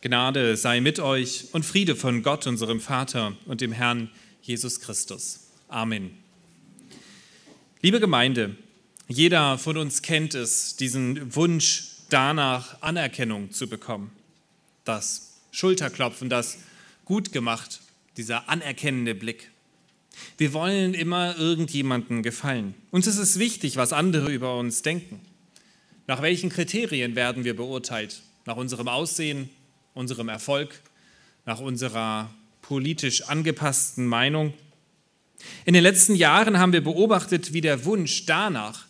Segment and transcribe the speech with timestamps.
[0.00, 4.10] Gnade sei mit euch und Friede von Gott, unserem Vater und dem Herrn
[4.42, 5.48] Jesus Christus.
[5.66, 6.12] Amen.
[7.82, 8.54] Liebe Gemeinde,
[9.08, 14.12] jeder von uns kennt es, diesen Wunsch danach Anerkennung zu bekommen.
[14.84, 16.58] Das Schulterklopfen, das
[17.04, 17.80] gut gemacht,
[18.16, 19.50] dieser anerkennende Blick.
[20.36, 22.74] Wir wollen immer irgendjemandem gefallen.
[22.92, 25.20] Uns ist es wichtig, was andere über uns denken.
[26.06, 28.22] Nach welchen Kriterien werden wir beurteilt?
[28.46, 29.50] Nach unserem Aussehen,
[29.98, 30.80] unserem Erfolg,
[31.44, 32.30] nach unserer
[32.62, 34.54] politisch angepassten Meinung.
[35.64, 38.86] In den letzten Jahren haben wir beobachtet, wie der Wunsch danach,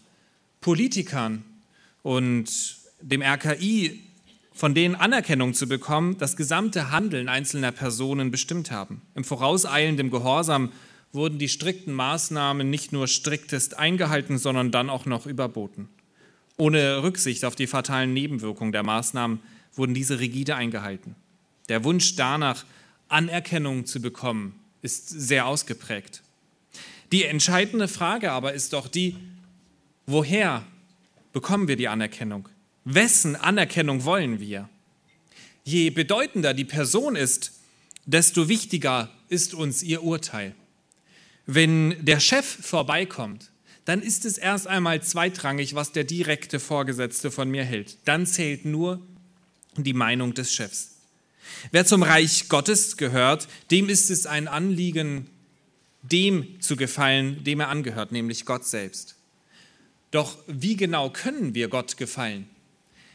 [0.61, 1.45] Politikern
[2.03, 4.01] und dem RKI
[4.53, 9.03] von denen Anerkennung zu bekommen, das gesamte Handeln einzelner Personen bestimmt haben.
[9.15, 10.73] Im vorauseilenden Gehorsam
[11.13, 15.89] wurden die strikten Maßnahmen nicht nur striktest eingehalten, sondern dann auch noch überboten.
[16.57, 19.41] Ohne Rücksicht auf die fatalen Nebenwirkungen der Maßnahmen
[19.79, 21.15] wurden diese rigide eingehalten.
[21.69, 22.65] Der Wunsch danach,
[23.09, 26.23] Anerkennung zu bekommen, ist sehr ausgeprägt.
[27.13, 29.17] Die entscheidende Frage aber ist doch die,
[30.07, 30.65] woher
[31.33, 32.49] bekommen wir die Anerkennung?
[32.85, 34.69] Wessen Anerkennung wollen wir?
[35.65, 37.53] Je bedeutender die Person ist,
[38.07, 40.55] desto wichtiger ist uns ihr Urteil.
[41.47, 43.51] Wenn der Chef vorbeikommt,
[43.85, 47.97] dann ist es erst einmal zweitrangig, was der direkte Vorgesetzte von mir hält.
[48.05, 49.01] Dann zählt nur
[49.85, 50.97] die Meinung des Chefs.
[51.71, 55.29] Wer zum Reich Gottes gehört, dem ist es ein Anliegen,
[56.03, 59.17] dem zu gefallen, dem er angehört, nämlich Gott selbst.
[60.11, 62.49] Doch wie genau können wir Gott gefallen?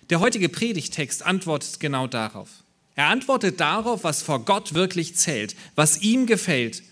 [0.10, 2.50] Der heutige Predigtext antwortet genau darauf.
[2.96, 6.84] Er antwortet darauf, was vor Gott wirklich zählt, was ihm gefällt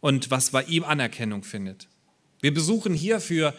[0.00, 1.88] und was bei ihm Anerkennung findet.
[2.40, 3.54] Wir besuchen hierfür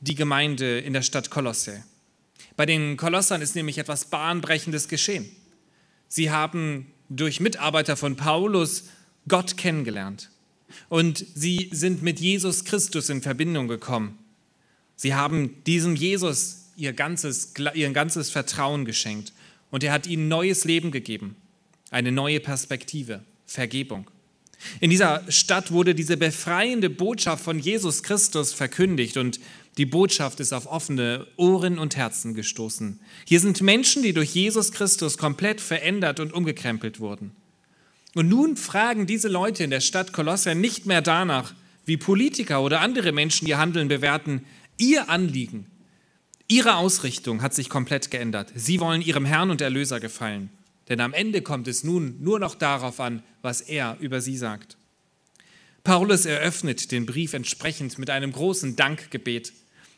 [0.00, 1.84] die Gemeinde in der Stadt Kolosse.
[2.56, 5.28] Bei den Kolossern ist nämlich etwas Bahnbrechendes geschehen.
[6.08, 8.84] Sie haben durch Mitarbeiter von Paulus
[9.28, 10.30] Gott kennengelernt
[10.88, 14.18] und sie sind mit Jesus Christus in Verbindung gekommen.
[14.96, 19.32] Sie haben diesem Jesus ihr ganzes, ihr ganzes Vertrauen geschenkt
[19.70, 21.36] und er hat ihnen neues Leben gegeben,
[21.90, 24.10] eine neue Perspektive, Vergebung.
[24.80, 29.40] In dieser Stadt wurde diese befreiende Botschaft von Jesus Christus verkündigt und
[29.78, 33.00] die Botschaft ist auf offene Ohren und Herzen gestoßen.
[33.24, 37.32] Hier sind Menschen, die durch Jesus Christus komplett verändert und umgekrempelt wurden.
[38.14, 41.54] Und nun fragen diese Leute in der Stadt Kolosse nicht mehr danach,
[41.84, 44.44] wie Politiker oder andere Menschen ihr Handeln bewerten.
[44.76, 45.66] Ihr Anliegen,
[46.48, 48.52] ihre Ausrichtung hat sich komplett geändert.
[48.54, 50.50] Sie wollen ihrem Herrn und Erlöser gefallen.
[50.88, 54.76] Denn am Ende kommt es nun nur noch darauf an, was er über sie sagt.
[55.84, 59.52] Paulus eröffnet den Brief entsprechend mit einem großen Dankgebet.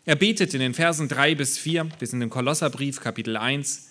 [0.05, 3.91] Er betet in den Versen 3 bis 4, wir sind im Kolosserbrief Kapitel 1,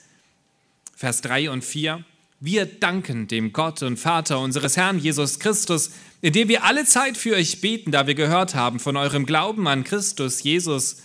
[0.93, 2.03] Vers 3 und 4.
[2.41, 7.35] Wir danken dem Gott und Vater unseres Herrn Jesus Christus, indem wir alle Zeit für
[7.35, 10.97] euch beten, da wir gehört haben von eurem Glauben an Christus Jesus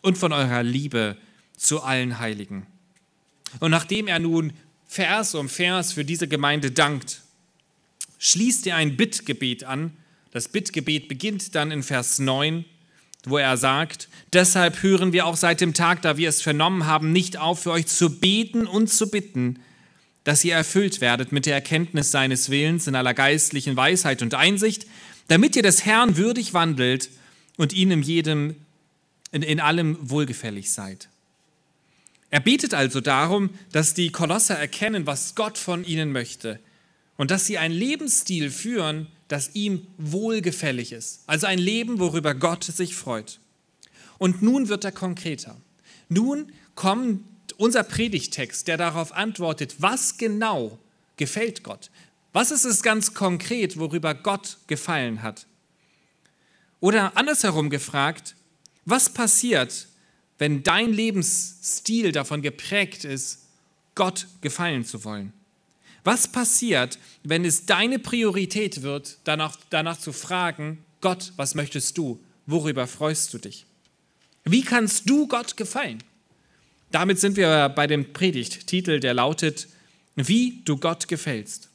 [0.00, 1.18] und von eurer Liebe
[1.58, 2.66] zu allen Heiligen.
[3.60, 4.54] Und nachdem er nun
[4.86, 7.20] Vers um Vers für diese Gemeinde dankt,
[8.18, 9.94] schließt er ein Bittgebet an.
[10.30, 12.64] Das Bittgebet beginnt dann in Vers 9,
[13.26, 17.12] wo er sagt, deshalb hören wir auch seit dem Tag, da wir es vernommen haben,
[17.12, 19.60] nicht auf, für euch zu beten und zu bitten,
[20.24, 24.86] dass ihr erfüllt werdet mit der Erkenntnis seines Willens in aller geistlichen Weisheit und Einsicht,
[25.28, 27.10] damit ihr des Herrn würdig wandelt
[27.56, 28.56] und ihn in jedem,
[29.32, 31.08] in, in allem wohlgefällig seid.
[32.30, 36.58] Er betet also darum, dass die Kolosser erkennen, was Gott von ihnen möchte
[37.16, 41.22] und dass sie einen Lebensstil führen, das ihm wohlgefällig ist.
[41.26, 43.40] Also ein Leben, worüber Gott sich freut.
[44.18, 45.56] Und nun wird er konkreter.
[46.08, 47.24] Nun kommt
[47.56, 50.78] unser Predigtext, der darauf antwortet, was genau
[51.16, 51.90] gefällt Gott.
[52.32, 55.46] Was ist es ganz konkret, worüber Gott gefallen hat?
[56.80, 58.34] Oder andersherum gefragt,
[58.84, 59.88] was passiert,
[60.38, 63.46] wenn dein Lebensstil davon geprägt ist,
[63.94, 65.32] Gott gefallen zu wollen?
[66.04, 72.20] Was passiert, wenn es deine Priorität wird, danach, danach zu fragen, Gott, was möchtest du?
[72.46, 73.64] Worüber freust du dich?
[74.44, 76.02] Wie kannst du Gott gefallen?
[76.90, 79.66] Damit sind wir bei dem Predigttitel, der lautet,
[80.14, 81.70] wie du Gott gefällst.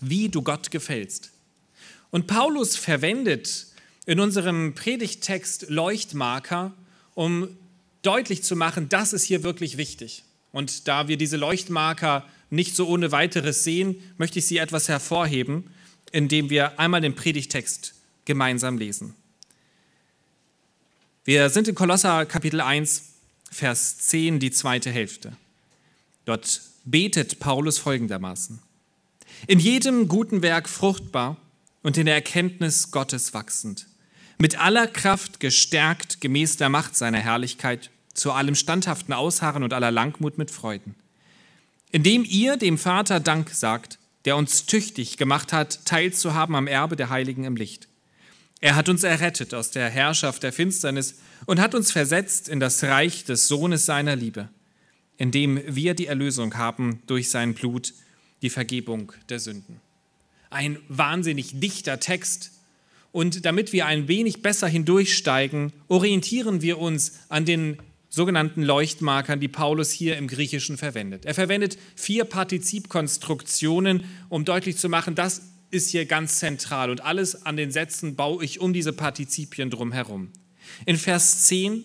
[0.00, 1.30] Wie du Gott gefällst.
[2.10, 3.66] Und Paulus verwendet
[4.06, 6.72] in unserem Predigttext Leuchtmarker,
[7.14, 7.48] um
[8.02, 10.24] deutlich zu machen, das ist hier wirklich wichtig.
[10.52, 15.70] Und da wir diese Leuchtmarker nicht so ohne weiteres sehen, möchte ich sie etwas hervorheben,
[16.12, 17.94] indem wir einmal den Predigtext
[18.24, 19.14] gemeinsam lesen.
[21.24, 23.02] Wir sind in Kolosser Kapitel 1,
[23.50, 25.36] Vers 10, die zweite Hälfte.
[26.24, 28.58] Dort betet Paulus folgendermaßen.
[29.46, 31.36] In jedem guten Werk fruchtbar
[31.82, 33.86] und in der Erkenntnis Gottes wachsend,
[34.38, 39.90] mit aller Kraft gestärkt gemäß der Macht seiner Herrlichkeit, zu allem standhaften Ausharren und aller
[39.90, 40.94] Langmut mit Freuden.
[41.94, 47.08] Indem ihr dem Vater Dank sagt, der uns tüchtig gemacht hat, teilzuhaben am Erbe der
[47.08, 47.86] Heiligen im Licht.
[48.60, 52.82] Er hat uns errettet aus der Herrschaft der Finsternis und hat uns versetzt in das
[52.82, 54.48] Reich des Sohnes seiner Liebe,
[55.18, 57.94] in dem wir die Erlösung haben durch sein Blut,
[58.42, 59.80] die Vergebung der Sünden.
[60.50, 62.50] Ein wahnsinnig dichter Text.
[63.12, 67.78] Und damit wir ein wenig besser hindurchsteigen, orientieren wir uns an den
[68.14, 71.24] sogenannten Leuchtmarkern, die Paulus hier im Griechischen verwendet.
[71.24, 77.44] Er verwendet vier Partizipkonstruktionen, um deutlich zu machen, das ist hier ganz zentral und alles
[77.44, 80.30] an den Sätzen baue ich um diese Partizipien drumherum.
[80.86, 81.82] In Vers 10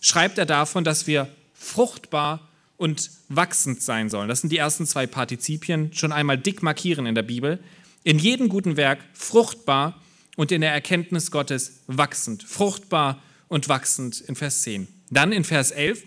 [0.00, 4.28] schreibt er davon, dass wir fruchtbar und wachsend sein sollen.
[4.28, 7.58] Das sind die ersten zwei Partizipien, schon einmal dick markieren in der Bibel.
[8.04, 10.00] In jedem guten Werk fruchtbar
[10.36, 12.42] und in der Erkenntnis Gottes wachsend.
[12.42, 14.88] Fruchtbar und wachsend in Vers 10.
[15.10, 16.04] Dann in Vers 11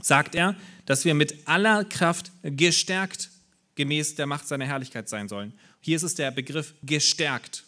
[0.00, 0.56] sagt er,
[0.86, 3.30] dass wir mit aller Kraft gestärkt
[3.74, 5.52] gemäß der Macht seiner Herrlichkeit sein sollen.
[5.80, 7.64] Hier ist es der Begriff gestärkt.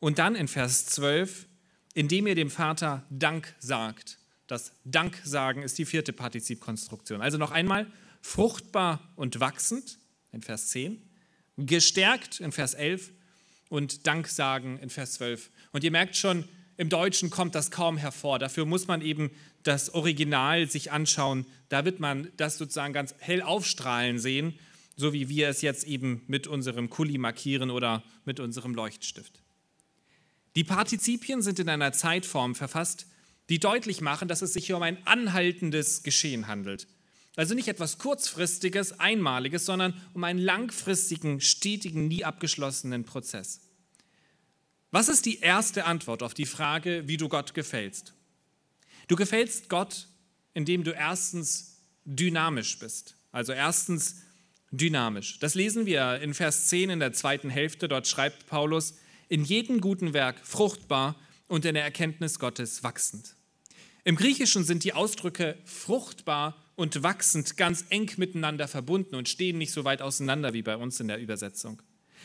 [0.00, 1.46] Und dann in Vers 12,
[1.94, 4.18] indem ihr dem Vater Dank sagt.
[4.48, 7.22] Das Danksagen ist die vierte Partizipkonstruktion.
[7.22, 7.86] Also noch einmal,
[8.20, 9.98] fruchtbar und wachsend
[10.32, 11.00] in Vers 10,
[11.56, 13.10] gestärkt in Vers 11
[13.68, 15.50] und Danksagen in Vers 12.
[15.70, 18.38] Und ihr merkt schon, im Deutschen kommt das kaum hervor.
[18.38, 19.30] Dafür muss man eben
[19.62, 21.46] das Original sich anschauen.
[21.68, 24.58] Da wird man das sozusagen ganz hell aufstrahlen sehen
[24.96, 29.40] so wie wir es jetzt eben mit unserem Kuli markieren oder mit unserem Leuchtstift.
[30.54, 33.06] Die Partizipien sind in einer Zeitform verfasst,
[33.48, 36.86] die deutlich machen, dass es sich hier um ein anhaltendes Geschehen handelt.
[37.36, 43.60] Also nicht etwas Kurzfristiges, Einmaliges, sondern um einen langfristigen, stetigen, nie abgeschlossenen Prozess.
[44.92, 48.12] Was ist die erste Antwort auf die Frage, wie du Gott gefällst?
[49.08, 50.06] Du gefällst Gott,
[50.52, 53.16] indem du erstens dynamisch bist.
[53.32, 54.22] Also erstens
[54.70, 55.38] dynamisch.
[55.38, 57.88] Das lesen wir in Vers 10 in der zweiten Hälfte.
[57.88, 58.94] Dort schreibt Paulus,
[59.30, 61.16] in jedem guten Werk fruchtbar
[61.48, 63.34] und in der Erkenntnis Gottes wachsend.
[64.04, 69.72] Im Griechischen sind die Ausdrücke fruchtbar und wachsend ganz eng miteinander verbunden und stehen nicht
[69.72, 71.80] so weit auseinander wie bei uns in der Übersetzung.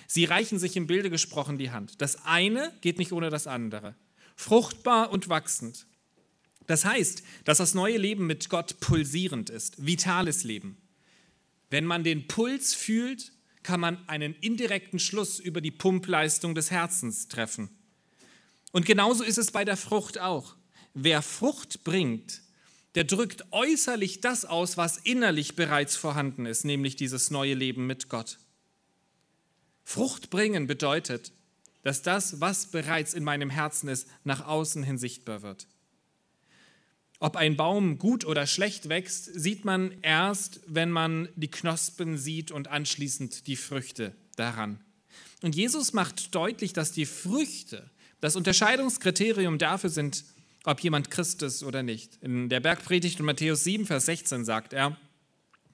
[0.07, 2.01] Sie reichen sich im Bilde gesprochen die Hand.
[2.01, 3.95] Das eine geht nicht ohne das andere.
[4.36, 5.86] Fruchtbar und wachsend.
[6.65, 10.77] Das heißt, dass das neue Leben mit Gott pulsierend ist, vitales Leben.
[11.69, 13.31] Wenn man den Puls fühlt,
[13.63, 17.69] kann man einen indirekten Schluss über die Pumpleistung des Herzens treffen.
[18.71, 20.56] Und genauso ist es bei der Frucht auch.
[20.94, 22.42] Wer Frucht bringt,
[22.95, 28.10] der drückt äußerlich das aus, was innerlich bereits vorhanden ist, nämlich dieses neue Leben mit
[28.10, 28.39] Gott.
[29.89, 31.31] Frucht bringen bedeutet,
[31.81, 35.66] dass das, was bereits in meinem Herzen ist, nach außen hin sichtbar wird.
[37.22, 42.51] Ob ein Baum gut oder schlecht wächst, sieht man erst, wenn man die Knospen sieht
[42.51, 44.84] und anschließend die Früchte daran.
[45.42, 47.89] Und Jesus macht deutlich, dass die Früchte
[48.19, 50.25] das Unterscheidungskriterium dafür sind,
[50.66, 52.18] ob jemand Christ ist oder nicht.
[52.22, 54.98] In der Bergpredigt in Matthäus 7, Vers 16 sagt er,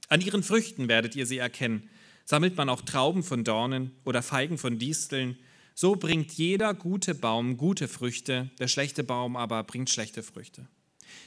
[0.07, 1.89] an ihren Früchten werdet ihr sie erkennen.
[2.25, 5.37] Sammelt man auch Trauben von Dornen oder Feigen von Disteln,
[5.75, 10.67] so bringt jeder gute Baum gute Früchte, der schlechte Baum aber bringt schlechte Früchte.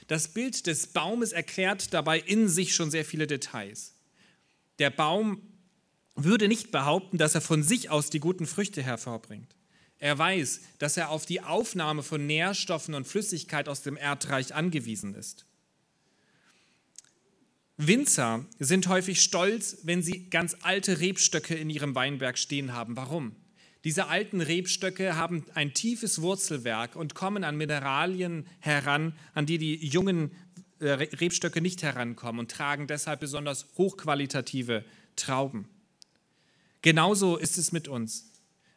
[0.07, 3.95] Das Bild des Baumes erklärt dabei in sich schon sehr viele Details.
[4.79, 5.43] Der Baum
[6.15, 9.55] würde nicht behaupten, dass er von sich aus die guten Früchte hervorbringt.
[9.99, 15.15] Er weiß, dass er auf die Aufnahme von Nährstoffen und Flüssigkeit aus dem Erdreich angewiesen
[15.15, 15.47] ist.
[17.79, 22.97] Winzer sind häufig stolz, wenn sie ganz alte Rebstöcke in ihrem Weinberg stehen haben.
[22.97, 23.37] Warum?
[23.85, 29.87] Diese alten Rebstöcke haben ein tiefes Wurzelwerk und kommen an Mineralien heran, an die die
[29.87, 30.33] jungen
[30.81, 35.69] äh, Rebstöcke nicht herankommen und tragen deshalb besonders hochqualitative Trauben.
[36.83, 38.33] Genauso ist es mit uns.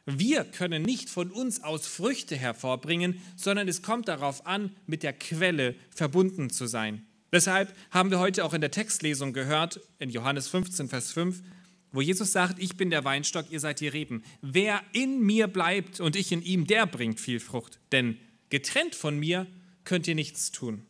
[0.05, 5.13] Wir können nicht von uns aus Früchte hervorbringen, sondern es kommt darauf an, mit der
[5.13, 7.05] Quelle verbunden zu sein.
[7.31, 11.41] Deshalb haben wir heute auch in der Textlesung gehört, in Johannes 15, Vers 5,
[11.91, 14.23] wo Jesus sagt, ich bin der Weinstock, ihr seid die Reben.
[14.41, 17.79] Wer in mir bleibt und ich in ihm, der bringt viel Frucht.
[17.91, 18.17] Denn
[18.49, 19.47] getrennt von mir
[19.83, 20.85] könnt ihr nichts tun.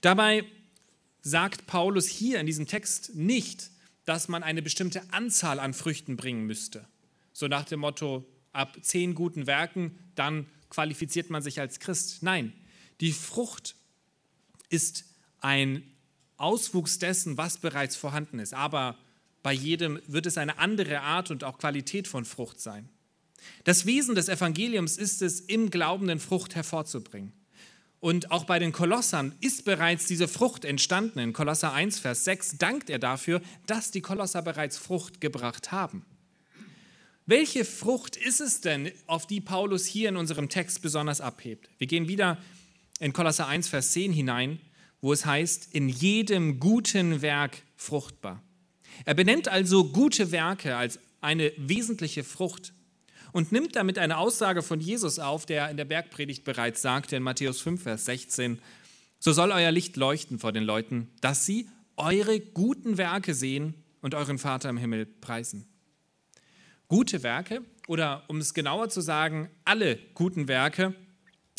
[0.00, 0.44] Dabei
[1.20, 3.70] sagt Paulus hier in diesem Text nicht,
[4.04, 6.86] dass man eine bestimmte Anzahl an Früchten bringen müsste.
[7.32, 12.22] So nach dem Motto, ab zehn guten Werken, dann qualifiziert man sich als Christ.
[12.22, 12.52] Nein,
[13.00, 13.76] die Frucht
[14.68, 15.04] ist
[15.40, 15.82] ein
[16.36, 18.54] Auswuchs dessen, was bereits vorhanden ist.
[18.54, 18.96] Aber
[19.42, 22.88] bei jedem wird es eine andere Art und auch Qualität von Frucht sein.
[23.64, 27.32] Das Wesen des Evangeliums ist es, im Glaubenden Frucht hervorzubringen.
[28.00, 31.18] Und auch bei den Kolossern ist bereits diese Frucht entstanden.
[31.18, 36.04] In Kolosser 1, Vers 6 dankt er dafür, dass die Kolosser bereits Frucht gebracht haben.
[37.26, 41.68] Welche Frucht ist es denn, auf die Paulus hier in unserem Text besonders abhebt?
[41.78, 42.38] Wir gehen wieder
[42.98, 44.58] in Kolosser 1, Vers 10 hinein,
[45.00, 48.42] wo es heißt, in jedem guten Werk fruchtbar.
[49.04, 52.72] Er benennt also gute Werke als eine wesentliche Frucht
[53.32, 57.22] und nimmt damit eine Aussage von Jesus auf, der in der Bergpredigt bereits sagte in
[57.22, 58.60] Matthäus 5, Vers 16,
[59.20, 64.14] so soll euer Licht leuchten vor den Leuten, dass sie eure guten Werke sehen und
[64.14, 65.66] euren Vater im Himmel preisen.
[66.86, 70.94] Gute Werke oder um es genauer zu sagen, alle guten Werke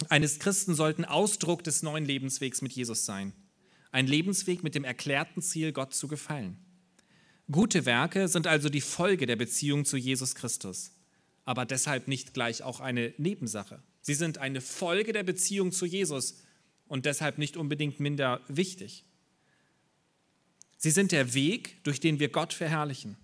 [0.10, 3.34] eines Christen sollten Ausdruck des neuen Lebenswegs mit Jesus sein.
[3.92, 6.58] Ein Lebensweg mit dem erklärten Ziel, Gott zu gefallen.
[7.52, 10.92] Gute Werke sind also die Folge der Beziehung zu Jesus Christus
[11.50, 13.82] aber deshalb nicht gleich auch eine Nebensache.
[14.02, 16.44] Sie sind eine Folge der Beziehung zu Jesus
[16.88, 19.04] und deshalb nicht unbedingt minder wichtig.
[20.78, 23.18] Sie sind der Weg, durch den wir Gott verherrlichen.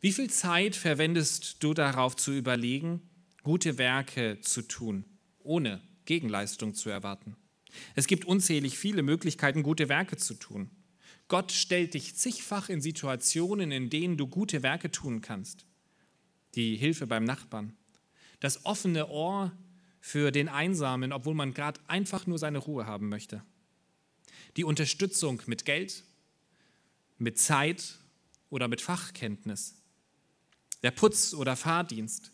[0.00, 3.02] Wie viel Zeit verwendest du darauf zu überlegen,
[3.42, 5.04] gute Werke zu tun,
[5.48, 7.36] ohne Gegenleistung zu erwarten?
[7.94, 10.70] Es gibt unzählig viele Möglichkeiten, gute Werke zu tun.
[11.26, 15.66] Gott stellt dich zigfach in Situationen, in denen du gute Werke tun kannst.
[16.54, 17.76] Die Hilfe beim Nachbarn,
[18.40, 19.52] das offene Ohr
[20.00, 23.42] für den Einsamen, obwohl man gerade einfach nur seine Ruhe haben möchte,
[24.56, 26.04] die Unterstützung mit Geld,
[27.18, 27.98] mit Zeit
[28.48, 29.74] oder mit Fachkenntnis,
[30.82, 32.32] der Putz- oder Fahrdienst.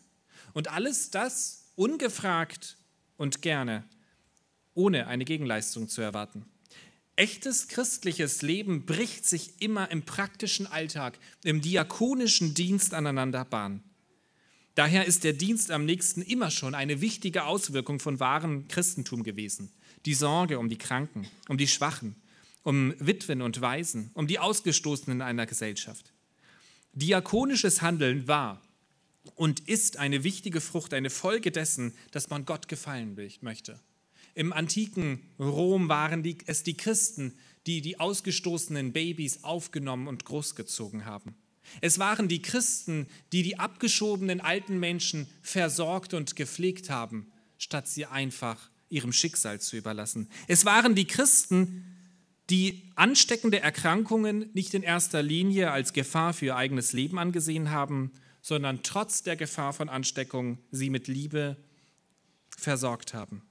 [0.53, 2.77] Und alles das ungefragt
[3.17, 3.83] und gerne,
[4.73, 6.45] ohne eine Gegenleistung zu erwarten.
[7.15, 13.83] Echtes christliches Leben bricht sich immer im praktischen Alltag, im diakonischen Dienst aneinander Bahn.
[14.75, 19.71] Daher ist der Dienst am nächsten immer schon eine wichtige Auswirkung von wahrem Christentum gewesen.
[20.05, 22.17] Die Sorge um die Kranken, um die Schwachen,
[22.63, 26.11] um Witwen und Waisen, um die Ausgestoßenen einer Gesellschaft.
[26.91, 28.61] Diakonisches Handeln war
[29.35, 33.79] und ist eine wichtige Frucht, eine Folge dessen, dass man Gott gefallen möchte.
[34.33, 37.33] Im antiken Rom waren die, es die Christen,
[37.67, 41.35] die die ausgestoßenen Babys aufgenommen und großgezogen haben.
[41.81, 48.05] Es waren die Christen, die die abgeschobenen alten Menschen versorgt und gepflegt haben, statt sie
[48.05, 50.29] einfach ihrem Schicksal zu überlassen.
[50.47, 51.85] Es waren die Christen,
[52.49, 58.11] die ansteckende Erkrankungen nicht in erster Linie als Gefahr für ihr eigenes Leben angesehen haben,
[58.45, 61.57] sondern trotz der Gefahr von Ansteckung sie mit Liebe
[62.55, 63.41] versorgt haben.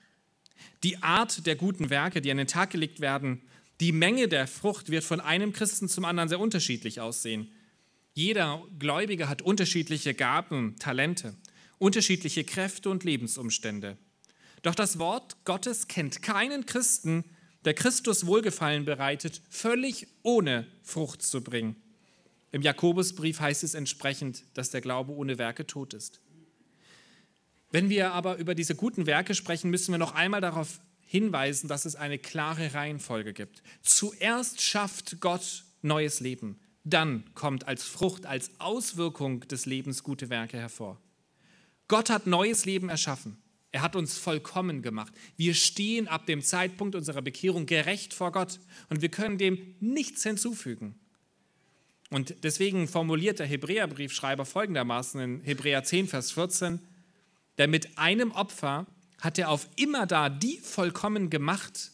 [0.84, 3.42] Die Art der guten Werke, die an den Tag gelegt werden,
[3.80, 7.50] die Menge der Frucht wird von einem Christen zum anderen sehr unterschiedlich aussehen.
[8.12, 11.34] Jeder Gläubige hat unterschiedliche Gaben, Talente,
[11.78, 13.98] unterschiedliche Kräfte und Lebensumstände.
[14.62, 17.24] Doch das Wort Gottes kennt keinen Christen,
[17.64, 21.74] der Christus Wohlgefallen bereitet, völlig ohne Frucht zu bringen.
[22.54, 26.20] Im Jakobusbrief heißt es entsprechend, dass der Glaube ohne Werke tot ist.
[27.72, 31.84] Wenn wir aber über diese guten Werke sprechen, müssen wir noch einmal darauf hinweisen, dass
[31.84, 33.62] es eine klare Reihenfolge gibt.
[33.82, 40.58] Zuerst schafft Gott neues Leben dann kommt als Frucht, als Auswirkung des Lebens gute Werke
[40.58, 41.00] hervor.
[41.88, 43.38] Gott hat neues Leben erschaffen.
[43.72, 45.12] Er hat uns vollkommen gemacht.
[45.36, 50.22] Wir stehen ab dem Zeitpunkt unserer Bekehrung gerecht vor Gott und wir können dem nichts
[50.22, 50.94] hinzufügen.
[52.14, 56.78] Und deswegen formuliert der Hebräerbriefschreiber folgendermaßen in Hebräer 10, Vers 14,
[57.58, 58.86] denn mit einem Opfer
[59.18, 61.90] hat er auf immer da die vollkommen gemacht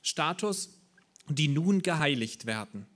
[0.00, 0.80] Status,
[1.28, 2.86] die nun geheiligt werden.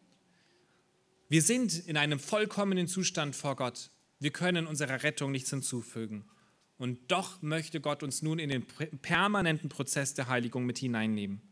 [1.29, 3.91] Wir sind in einem vollkommenen Zustand vor Gott.
[4.19, 6.25] Wir können unserer Rettung nichts hinzufügen.
[6.79, 8.65] Und doch möchte Gott uns nun in den
[9.03, 11.43] permanenten Prozess der Heiligung mit hineinnehmen.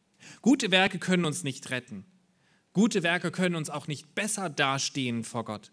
[0.40, 2.06] Gute Werke können uns nicht retten.
[2.72, 5.72] Gute Werke können uns auch nicht besser dastehen vor Gott.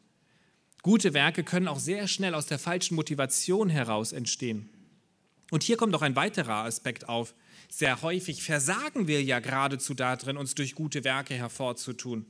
[0.82, 4.70] Gute Werke können auch sehr schnell aus der falschen Motivation heraus entstehen.
[5.52, 7.34] Und hier kommt auch ein weiterer Aspekt auf.
[7.70, 12.26] Sehr häufig versagen wir ja geradezu darin, uns durch gute Werke hervorzutun.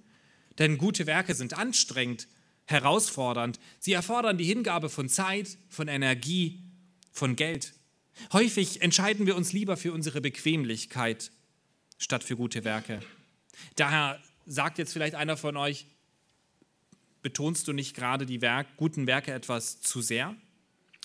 [0.59, 2.27] Denn gute Werke sind anstrengend,
[2.65, 3.59] herausfordernd.
[3.79, 6.63] Sie erfordern die Hingabe von Zeit, von Energie,
[7.11, 7.73] von Geld.
[8.33, 11.31] Häufig entscheiden wir uns lieber für unsere Bequemlichkeit
[11.97, 12.99] statt für gute Werke.
[13.75, 15.85] Daher sagt jetzt vielleicht einer von euch,
[17.21, 20.35] betonst du nicht gerade die Werk, guten Werke etwas zu sehr?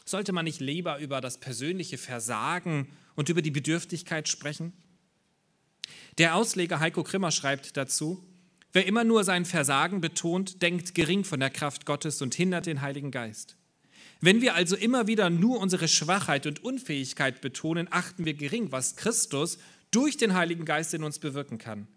[0.04, 4.72] Sollte man nicht lieber über das persönliche Versagen und über die Bedürftigkeit sprechen?
[6.18, 8.24] Der Ausleger Heiko Krimmer schreibt dazu,
[8.72, 12.80] wer immer nur sein Versagen betont, denkt gering von der Kraft Gottes und hindert den
[12.80, 13.56] Heiligen Geist.
[14.20, 18.94] Wenn wir also immer wieder nur unsere Schwachheit und Unfähigkeit betonen, achten wir gering, was
[18.94, 19.58] Christus
[19.90, 21.88] durch den Heiligen Geist in uns bewirken kann.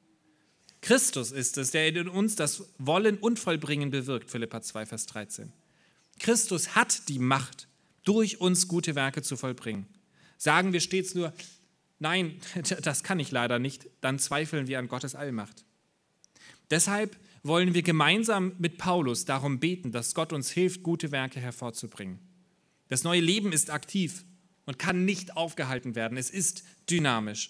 [0.85, 5.51] Christus ist es, der in uns das Wollen und Vollbringen bewirkt, Philippa 2, Vers 13.
[6.19, 7.67] Christus hat die Macht,
[8.03, 9.87] durch uns gute Werke zu vollbringen.
[10.37, 11.33] Sagen wir stets nur,
[11.97, 12.39] nein,
[12.83, 15.65] das kann ich leider nicht, dann zweifeln wir an Gottes Allmacht.
[16.69, 22.19] Deshalb wollen wir gemeinsam mit Paulus darum beten, dass Gott uns hilft, gute Werke hervorzubringen.
[22.89, 24.23] Das neue Leben ist aktiv
[24.67, 26.15] und kann nicht aufgehalten werden.
[26.15, 27.49] Es ist dynamisch.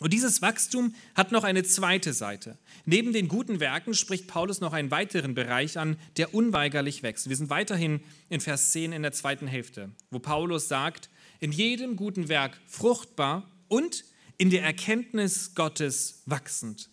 [0.00, 2.58] Und dieses Wachstum hat noch eine zweite Seite.
[2.84, 7.28] Neben den guten Werken spricht Paulus noch einen weiteren Bereich an, der unweigerlich wächst.
[7.28, 11.08] Wir sind weiterhin in Vers 10 in der zweiten Hälfte, wo Paulus sagt,
[11.40, 14.04] in jedem guten Werk fruchtbar und
[14.38, 16.88] in der Erkenntnis Gottes wachsend.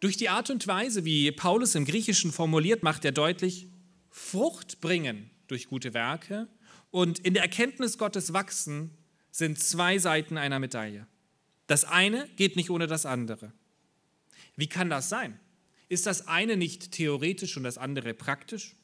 [0.00, 3.68] Durch die Art und Weise, wie Paulus im Griechischen formuliert, macht er deutlich,
[4.10, 6.48] Frucht bringen durch gute Werke
[6.90, 8.90] und in der Erkenntnis Gottes wachsen
[9.30, 11.06] sind zwei Seiten einer Medaille.
[11.72, 13.50] Das eine geht nicht ohne das andere.
[14.56, 15.40] Wie kann das sein?
[15.88, 18.76] Ist das eine nicht theoretisch und das andere praktisch?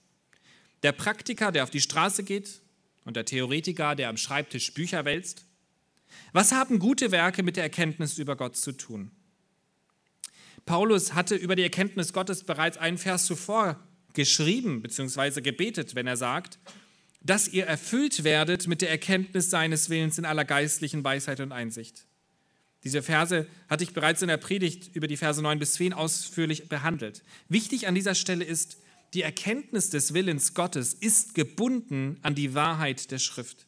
[0.83, 2.62] Der Praktiker, der auf die Straße geht
[3.04, 5.45] und der Theoretiker, der am Schreibtisch Bücher wälzt?
[6.33, 9.11] Was haben gute Werke mit der Erkenntnis über Gott zu tun?
[10.64, 13.78] Paulus hatte über die Erkenntnis Gottes bereits einen Vers zuvor
[14.14, 15.42] geschrieben bzw.
[15.42, 16.59] gebetet, wenn er sagt,
[17.21, 22.07] dass ihr erfüllt werdet mit der Erkenntnis seines Willens in aller geistlichen Weisheit und Einsicht.
[22.85, 26.68] Diese Verse hatte ich bereits in der Predigt über die Verse 9 bis 10 ausführlich
[26.68, 27.23] behandelt.
[27.49, 28.78] Wichtig an dieser Stelle ist,
[29.14, 33.66] die Erkenntnis des Willens Gottes ist gebunden an die Wahrheit der Schrift.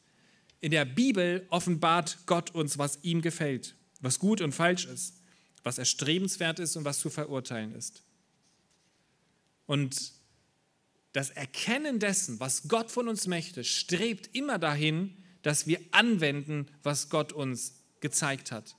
[0.61, 5.15] In der Bibel offenbart Gott uns, was ihm gefällt, was gut und falsch ist,
[5.63, 8.03] was erstrebenswert ist und was zu verurteilen ist.
[9.67, 10.13] Und
[11.13, 17.09] das Erkennen dessen, was Gott von uns möchte, strebt immer dahin, dass wir anwenden, was
[17.09, 18.77] Gott uns gezeigt hat.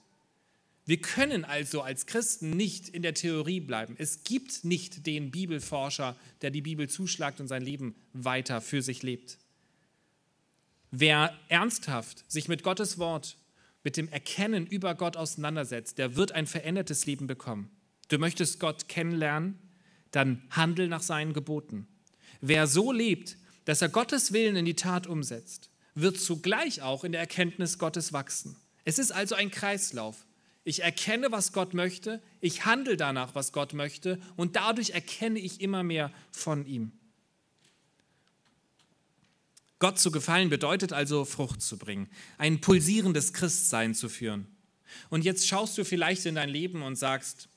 [0.85, 3.95] Wir können also als Christen nicht in der Theorie bleiben.
[3.97, 9.03] Es gibt nicht den Bibelforscher, der die Bibel zuschlagt und sein Leben weiter für sich
[9.03, 9.37] lebt.
[10.89, 13.37] Wer ernsthaft sich mit Gottes Wort,
[13.83, 17.69] mit dem Erkennen über Gott auseinandersetzt, der wird ein verändertes Leben bekommen.
[18.09, 19.57] Du möchtest Gott kennenlernen,
[20.11, 21.87] dann handel nach seinen Geboten.
[22.41, 27.11] Wer so lebt, dass er Gottes Willen in die Tat umsetzt, wird zugleich auch in
[27.11, 28.57] der Erkenntnis Gottes wachsen.
[28.83, 30.25] Es ist also ein Kreislauf.
[30.63, 35.61] Ich erkenne, was Gott möchte, ich handle danach, was Gott möchte und dadurch erkenne ich
[35.61, 36.91] immer mehr von ihm.
[39.79, 44.45] Gott zu gefallen bedeutet also Frucht zu bringen, ein pulsierendes Christsein zu führen.
[45.09, 47.49] Und jetzt schaust du vielleicht in dein Leben und sagst,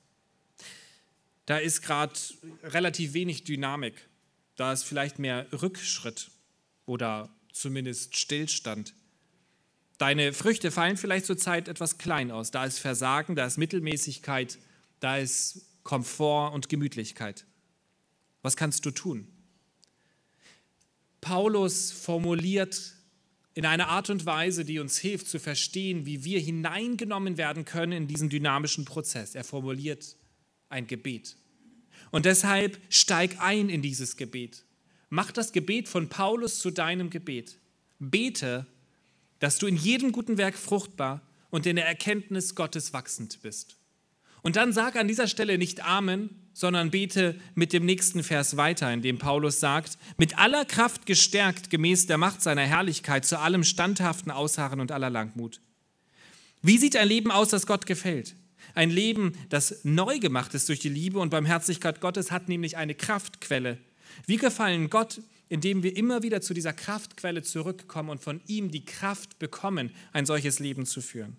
[1.44, 2.14] da ist gerade
[2.62, 4.08] relativ wenig Dynamik,
[4.56, 6.30] da ist vielleicht mehr Rückschritt
[6.86, 8.94] oder zumindest Stillstand.
[9.98, 12.50] Deine Früchte fallen vielleicht zurzeit etwas klein aus.
[12.50, 14.58] Da ist Versagen, da ist Mittelmäßigkeit,
[15.00, 17.46] da ist Komfort und Gemütlichkeit.
[18.42, 19.28] Was kannst du tun?
[21.20, 22.94] Paulus formuliert
[23.54, 27.92] in einer Art und Weise, die uns hilft zu verstehen, wie wir hineingenommen werden können
[27.92, 29.34] in diesen dynamischen Prozess.
[29.34, 30.16] Er formuliert
[30.68, 31.36] ein Gebet.
[32.10, 34.64] Und deshalb steig ein in dieses Gebet.
[35.08, 37.58] Mach das Gebet von Paulus zu deinem Gebet.
[38.00, 38.66] Bete
[39.44, 43.76] dass du in jedem guten Werk fruchtbar und in der Erkenntnis Gottes wachsend bist.
[44.40, 48.90] Und dann sag an dieser Stelle nicht Amen, sondern bete mit dem nächsten Vers weiter,
[48.90, 53.64] in dem Paulus sagt, mit aller Kraft gestärkt gemäß der Macht seiner Herrlichkeit zu allem
[53.64, 55.60] standhaften Ausharren und aller Langmut.
[56.62, 58.36] Wie sieht ein Leben aus, das Gott gefällt?
[58.74, 62.94] Ein Leben, das neu gemacht ist durch die Liebe und Barmherzigkeit Gottes, hat nämlich eine
[62.94, 63.76] Kraftquelle.
[64.26, 68.84] Wie gefallen Gott indem wir immer wieder zu dieser Kraftquelle zurückkommen und von ihm die
[68.84, 71.36] Kraft bekommen, ein solches Leben zu führen.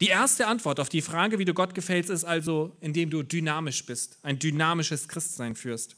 [0.00, 3.84] Die erste Antwort auf die Frage, wie du Gott gefällst, ist also, indem du dynamisch
[3.84, 5.96] bist, ein dynamisches Christsein führst.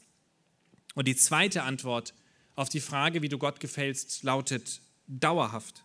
[0.93, 2.13] Und die zweite Antwort
[2.55, 5.83] auf die Frage, wie du Gott gefällst, lautet dauerhaft.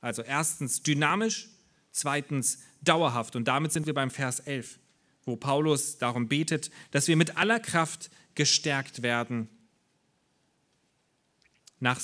[0.00, 1.48] Also erstens dynamisch,
[1.90, 3.36] zweitens dauerhaft.
[3.36, 4.78] Und damit sind wir beim Vers 11,
[5.24, 9.48] wo Paulus darum betet, dass wir mit aller Kraft gestärkt werden
[11.80, 12.00] nach,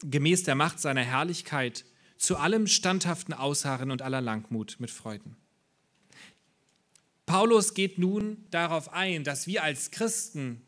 [0.00, 1.84] gemäß der Macht seiner Herrlichkeit
[2.16, 5.36] zu allem standhaften Ausharren und aller Langmut mit Freuden.
[7.26, 10.62] Paulus geht nun darauf ein, dass wir als Christen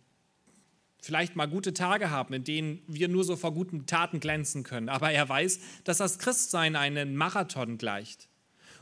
[1.00, 4.88] vielleicht mal gute Tage haben, in denen wir nur so vor guten Taten glänzen können.
[4.88, 8.28] Aber er weiß, dass das Christsein einen Marathon gleicht.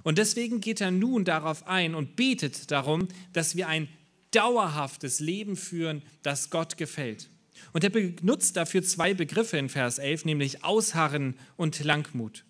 [0.03, 3.89] Und deswegen geht er nun darauf ein und betet darum, dass wir ein
[4.31, 7.29] dauerhaftes Leben führen, das Gott gefällt.
[7.73, 12.45] Und er benutzt dafür zwei Begriffe in Vers 11, nämlich Ausharren und Langmut.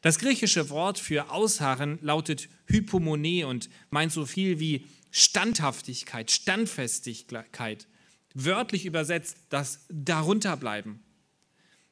[0.00, 7.86] Das griechische Wort für Ausharren lautet Hypomone und meint so viel wie Standhaftigkeit, Standfestigkeit.
[8.34, 11.00] Wörtlich übersetzt das Darunterbleiben.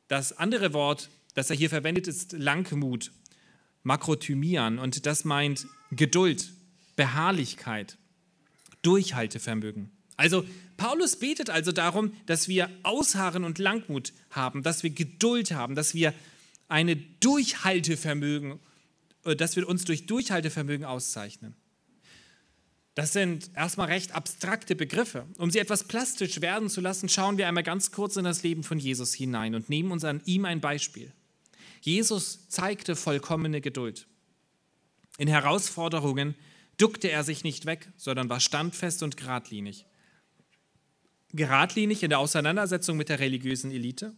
[0.09, 3.11] Das andere Wort, das er hier verwendet, ist Langmut,
[3.82, 6.52] Makrothymian und das meint Geduld,
[6.94, 7.98] Beharrlichkeit,
[8.82, 9.90] Durchhaltevermögen.
[10.16, 10.44] Also
[10.76, 15.94] Paulus betet also darum, dass wir Ausharren und Langmut haben, dass wir Geduld haben, dass
[15.94, 16.12] wir
[16.68, 18.58] eine Durchhaltevermögen,
[19.24, 21.54] äh, dass wir uns durch Durchhaltevermögen auszeichnen.
[22.94, 25.26] Das sind erstmal recht abstrakte Begriffe.
[25.36, 28.62] Um sie etwas plastisch werden zu lassen, schauen wir einmal ganz kurz in das Leben
[28.62, 31.12] von Jesus hinein und nehmen uns an ihm ein Beispiel.
[31.82, 34.06] Jesus zeigte vollkommene Geduld.
[35.18, 36.34] In Herausforderungen
[36.78, 39.84] duckte er sich nicht weg, sondern war standfest und geradlinig.
[41.32, 44.14] Geradlinig in der Auseinandersetzung mit der religiösen Elite.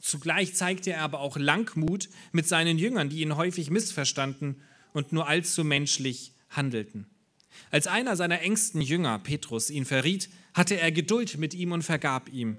[0.00, 4.62] Zugleich zeigte er aber auch Langmut mit seinen Jüngern, die ihn häufig missverstanden
[4.92, 7.06] und nur allzu menschlich handelten.
[7.70, 12.28] Als einer seiner engsten Jünger, Petrus, ihn verriet, hatte er Geduld mit ihm und vergab
[12.32, 12.58] ihm.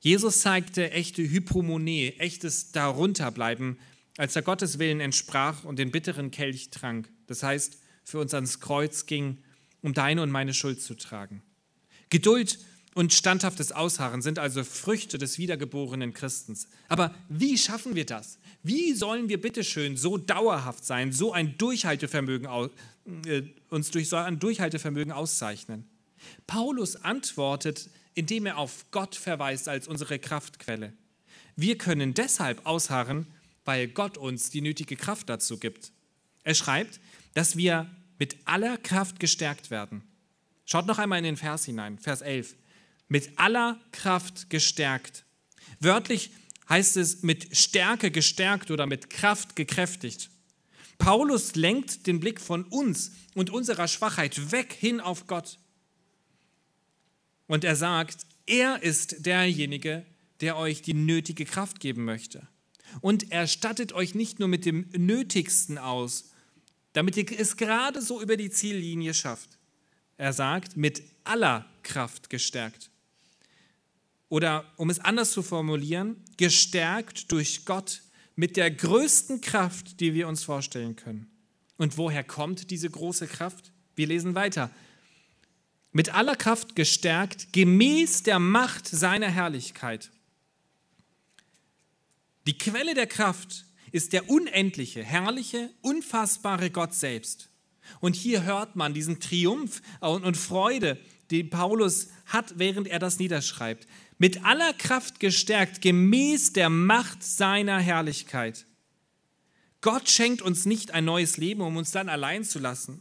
[0.00, 3.78] Jesus zeigte echte Hypomone, echtes Darunterbleiben,
[4.16, 7.10] als er Gottes Willen entsprach und den bitteren Kelch trank.
[7.26, 9.38] Das heißt, für uns ans Kreuz ging,
[9.82, 11.42] um deine und meine Schuld zu tragen.
[12.10, 12.58] Geduld
[12.98, 16.66] und standhaftes Ausharren sind also Früchte des wiedergeborenen Christens.
[16.88, 18.40] Aber wie schaffen wir das?
[18.64, 22.48] Wie sollen wir bitteschön so dauerhaft sein, so ein Durchhaltevermögen,
[23.24, 25.88] äh, uns durch so ein Durchhaltevermögen auszeichnen?
[26.48, 30.92] Paulus antwortet, indem er auf Gott verweist als unsere Kraftquelle.
[31.54, 33.28] Wir können deshalb ausharren,
[33.64, 35.92] weil Gott uns die nötige Kraft dazu gibt.
[36.42, 36.98] Er schreibt,
[37.34, 40.02] dass wir mit aller Kraft gestärkt werden.
[40.64, 42.56] Schaut noch einmal in den Vers hinein, Vers 11
[43.08, 45.24] mit aller Kraft gestärkt.
[45.80, 46.30] Wörtlich
[46.68, 50.30] heißt es mit Stärke gestärkt oder mit Kraft gekräftigt.
[50.98, 55.58] Paulus lenkt den Blick von uns und unserer Schwachheit weg hin auf Gott.
[57.46, 60.04] Und er sagt, er ist derjenige,
[60.40, 62.46] der euch die nötige Kraft geben möchte.
[63.00, 66.30] Und er stattet euch nicht nur mit dem Nötigsten aus,
[66.92, 69.58] damit ihr es gerade so über die Ziellinie schafft.
[70.16, 72.90] Er sagt, mit aller Kraft gestärkt.
[74.28, 78.02] Oder um es anders zu formulieren, gestärkt durch Gott
[78.36, 81.30] mit der größten Kraft, die wir uns vorstellen können.
[81.76, 83.72] Und woher kommt diese große Kraft?
[83.96, 84.70] Wir lesen weiter.
[85.92, 90.10] Mit aller Kraft gestärkt, gemäß der Macht seiner Herrlichkeit.
[92.46, 97.48] Die Quelle der Kraft ist der unendliche, herrliche, unfassbare Gott selbst.
[98.00, 100.98] Und hier hört man diesen Triumph und Freude,
[101.30, 103.86] den Paulus hat, während er das niederschreibt
[104.18, 108.66] mit aller Kraft gestärkt, gemäß der Macht seiner Herrlichkeit.
[109.80, 113.00] Gott schenkt uns nicht ein neues Leben, um uns dann allein zu lassen.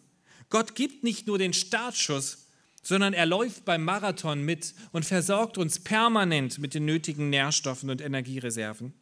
[0.50, 2.48] Gott gibt nicht nur den Startschuss,
[2.84, 8.00] sondern er läuft beim Marathon mit und versorgt uns permanent mit den nötigen Nährstoffen und
[8.00, 8.94] Energiereserven.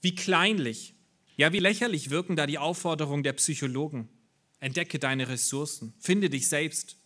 [0.00, 0.94] Wie kleinlich,
[1.36, 4.08] ja wie lächerlich wirken da die Aufforderungen der Psychologen.
[4.58, 6.96] Entdecke deine Ressourcen, finde dich selbst,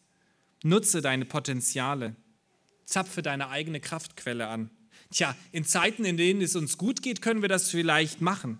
[0.63, 2.15] nutze deine Potenziale
[2.89, 4.71] zapfe deine eigene Kraftquelle an.
[5.11, 8.59] Tja, in Zeiten, in denen es uns gut geht, können wir das vielleicht machen.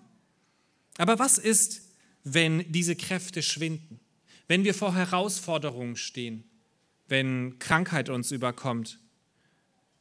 [0.99, 1.83] Aber was ist,
[2.25, 4.01] wenn diese Kräfte schwinden?
[4.47, 6.45] Wenn wir vor Herausforderungen stehen?
[7.07, 8.99] Wenn Krankheit uns überkommt?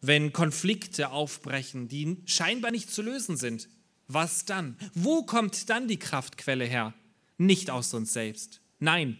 [0.01, 3.69] Wenn Konflikte aufbrechen, die scheinbar nicht zu lösen sind?
[4.07, 4.77] Was dann?
[4.93, 6.93] Wo kommt dann die Kraftquelle her?
[7.37, 8.61] Nicht aus uns selbst.
[8.79, 9.17] Nein,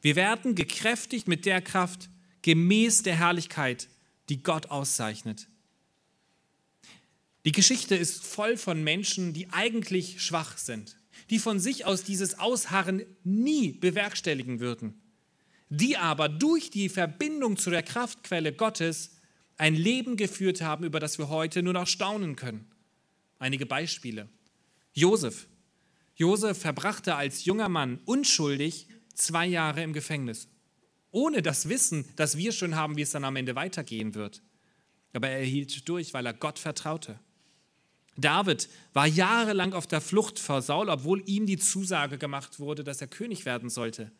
[0.00, 2.08] wir werden gekräftigt mit der Kraft
[2.42, 3.88] gemäß der Herrlichkeit
[4.32, 5.46] die Gott auszeichnet.
[7.44, 10.96] Die Geschichte ist voll von Menschen, die eigentlich schwach sind,
[11.28, 14.98] die von sich aus dieses Ausharren nie bewerkstelligen würden,
[15.68, 19.18] die aber durch die Verbindung zu der Kraftquelle Gottes
[19.58, 22.64] ein Leben geführt haben, über das wir heute nur noch staunen können.
[23.38, 24.30] Einige Beispiele.
[24.94, 25.46] Josef.
[26.16, 30.48] Josef verbrachte als junger Mann unschuldig zwei Jahre im Gefängnis
[31.12, 34.42] ohne das Wissen, das wir schon haben, wie es dann am Ende weitergehen wird.
[35.12, 37.20] Aber er hielt durch, weil er Gott vertraute.
[38.16, 43.00] David war jahrelang auf der Flucht vor Saul, obwohl ihm die Zusage gemacht wurde, dass
[43.00, 44.10] er König werden sollte.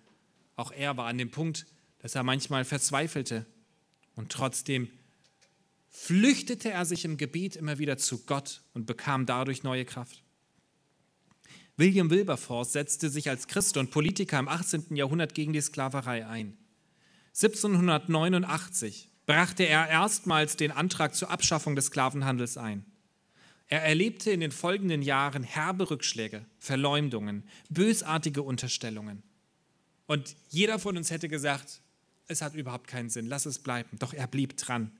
[0.57, 1.67] Auch er war an dem Punkt,
[1.99, 3.47] dass er manchmal verzweifelte.
[4.15, 4.91] Und trotzdem
[5.89, 10.23] flüchtete er sich im Gebet immer wieder zu Gott und bekam dadurch neue Kraft.
[11.77, 14.95] William Wilberforce setzte sich als Christ und Politiker im 18.
[14.97, 16.57] Jahrhundert gegen die Sklaverei ein.
[17.35, 22.85] 1789 brachte er erstmals den Antrag zur Abschaffung des Sklavenhandels ein.
[23.69, 29.23] Er erlebte in den folgenden Jahren herbe Rückschläge, Verleumdungen, bösartige Unterstellungen.
[30.07, 31.81] Und jeder von uns hätte gesagt,
[32.27, 33.99] es hat überhaupt keinen Sinn, lass es bleiben.
[33.99, 34.93] Doch er blieb dran.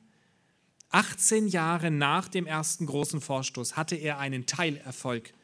[0.89, 5.35] 18 Jahre nach dem ersten großen Vorstoß hatte er einen Teilerfolg.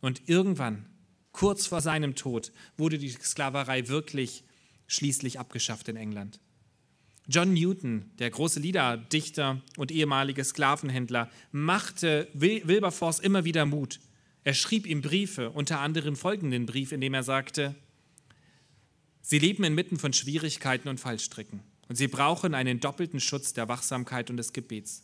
[0.00, 0.86] Und irgendwann,
[1.32, 4.44] kurz vor seinem Tod, wurde die Sklaverei wirklich
[4.86, 6.40] schließlich abgeschafft in England.
[7.26, 13.98] John Newton, der große Liederdichter und ehemalige Sklavenhändler, machte Wilberforce immer wieder Mut.
[14.42, 17.74] Er schrieb ihm Briefe, unter anderem folgenden Brief, in dem er sagte,
[19.22, 24.28] Sie leben inmitten von Schwierigkeiten und Fallstricken und sie brauchen einen doppelten Schutz der Wachsamkeit
[24.28, 25.02] und des Gebets.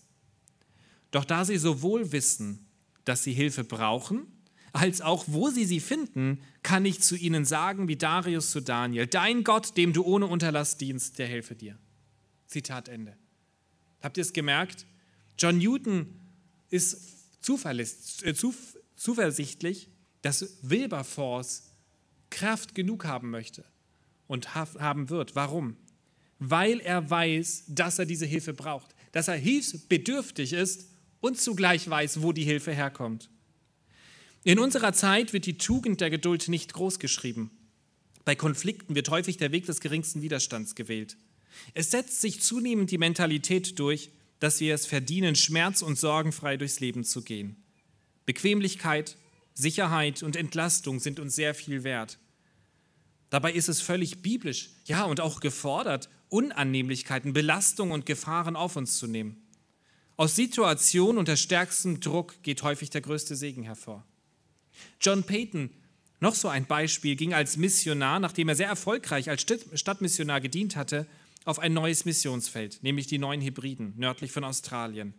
[1.11, 2.67] Doch da sie sowohl wissen,
[3.05, 4.27] dass sie Hilfe brauchen,
[4.73, 9.07] als auch wo sie sie finden, kann ich zu ihnen sagen, wie Darius zu Daniel,
[9.07, 11.79] dein Gott, dem du ohne Unterlass dienst, der helfe dir.
[12.47, 13.17] Zitat Ende.
[14.01, 14.87] Habt ihr es gemerkt?
[15.39, 16.07] John Newton
[16.69, 17.45] ist
[18.23, 18.35] äh,
[18.97, 19.89] zuversichtlich,
[20.23, 21.71] dass Wilberforce
[22.31, 23.65] Kraft genug haben möchte
[24.27, 25.35] und haben wird.
[25.35, 25.77] Warum?
[26.39, 30.89] Weil er weiß, dass er diese Hilfe braucht, dass er hilfsbedürftig ist
[31.21, 33.29] und zugleich weiß, wo die Hilfe herkommt.
[34.43, 37.51] In unserer Zeit wird die Tugend der Geduld nicht großgeschrieben.
[38.25, 41.19] Bei Konflikten wird häufig der Weg des geringsten Widerstands gewählt.
[41.75, 46.81] Es setzt sich zunehmend die Mentalität durch, dass wir es verdienen, schmerz- und sorgenfrei durchs
[46.81, 47.57] Leben zu gehen.
[48.25, 49.17] Bequemlichkeit,
[49.53, 52.19] Sicherheit und Entlastung sind uns sehr viel wert.
[53.29, 58.97] Dabei ist es völlig biblisch, ja und auch gefordert, Unannehmlichkeiten, Belastungen und Gefahren auf uns
[58.99, 59.47] zu nehmen.
[60.17, 64.07] Aus Situationen unter stärkstem Druck geht häufig der größte Segen hervor.
[65.01, 65.71] John Payton,
[66.21, 71.07] noch so ein Beispiel, ging als Missionar, nachdem er sehr erfolgreich als Stadtmissionar gedient hatte,
[71.45, 75.15] auf ein neues Missionsfeld, nämlich die Neuen Hebriden, nördlich von Australien.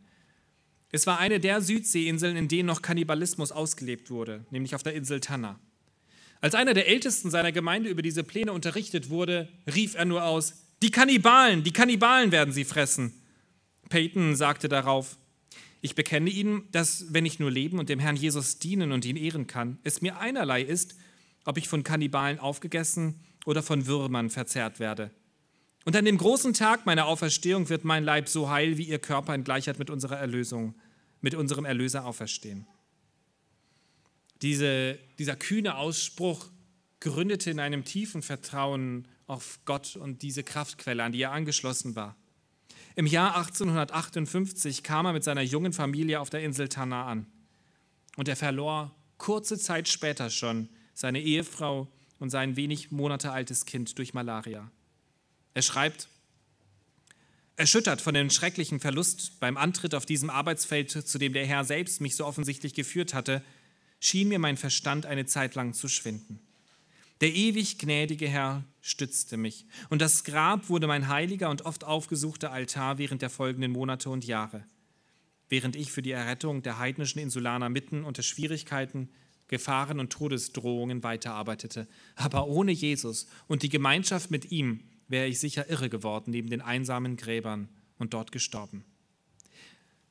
[0.91, 5.19] Es war eine der Südseeinseln, in denen noch Kannibalismus ausgelebt wurde, nämlich auf der Insel
[5.21, 5.59] Tanna.
[6.41, 10.53] Als einer der Ältesten seiner Gemeinde über diese Pläne unterrichtet wurde, rief er nur aus,
[10.81, 13.13] die Kannibalen, die Kannibalen werden sie fressen.
[13.89, 15.17] Peyton sagte darauf,
[15.81, 19.17] ich bekenne Ihnen, dass, wenn ich nur leben und dem Herrn Jesus dienen und ihn
[19.17, 20.95] ehren kann, es mir einerlei ist,
[21.43, 25.09] ob ich von Kannibalen aufgegessen oder von Würmern verzehrt werde.
[25.83, 29.33] Und an dem großen Tag meiner Auferstehung wird mein Leib so heil wie ihr Körper
[29.33, 30.75] in Gleichheit mit unserer Erlösung,
[31.21, 32.67] mit unserem Erlöser auferstehen.
[34.43, 36.47] Diese, dieser kühne Ausspruch
[36.99, 42.15] gründete in einem tiefen Vertrauen auf Gott und diese Kraftquelle, an die er angeschlossen war.
[42.95, 47.25] Im Jahr 1858 kam er mit seiner jungen Familie auf der Insel Tana an.
[48.17, 51.87] Und er verlor kurze Zeit später schon seine Ehefrau
[52.19, 54.69] und sein wenig Monate altes Kind durch Malaria.
[55.53, 56.09] Er schreibt,
[57.55, 62.01] erschüttert von dem schrecklichen Verlust beim Antritt auf diesem Arbeitsfeld, zu dem der Herr selbst
[62.01, 63.43] mich so offensichtlich geführt hatte,
[63.99, 66.39] schien mir mein Verstand eine Zeit lang zu schwinden.
[67.21, 72.51] Der ewig gnädige Herr stützte mich, und das Grab wurde mein heiliger und oft aufgesuchter
[72.51, 74.65] Altar während der folgenden Monate und Jahre,
[75.49, 79.09] während ich für die Errettung der heidnischen Insulaner mitten unter Schwierigkeiten,
[79.47, 81.87] Gefahren und Todesdrohungen weiterarbeitete.
[82.15, 86.61] Aber ohne Jesus und die Gemeinschaft mit ihm wäre ich sicher irre geworden neben den
[86.61, 87.67] einsamen Gräbern
[87.97, 88.85] und dort gestorben.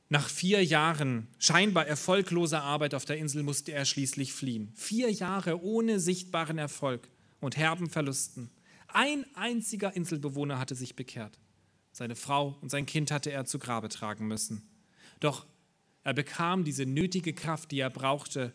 [0.09, 4.71] Nach vier Jahren scheinbar erfolgloser Arbeit auf der Insel musste er schließlich fliehen.
[4.75, 8.51] Vier Jahre ohne sichtbaren Erfolg und herben Verlusten.
[8.93, 11.39] Ein einziger Inselbewohner hatte sich bekehrt.
[11.91, 14.63] Seine Frau und sein Kind hatte er zu Grabe tragen müssen.
[15.19, 15.45] Doch
[16.03, 18.53] er bekam diese nötige Kraft, die er brauchte.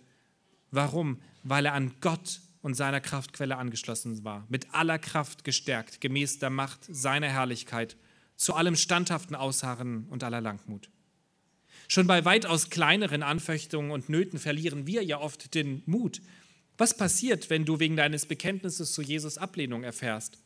[0.71, 1.21] Warum?
[1.43, 6.51] Weil er an Gott und seiner Kraftquelle angeschlossen war, mit aller Kraft gestärkt, gemäß der
[6.51, 7.97] Macht seiner Herrlichkeit,
[8.35, 10.91] zu allem standhaften Ausharren und aller Langmut.
[11.89, 16.21] Schon bei weitaus kleineren Anfechtungen und Nöten verlieren wir ja oft den Mut.
[16.79, 20.39] Was passiert, wenn du wegen deines Bekenntnisses zu Jesus Ablehnung erfährst?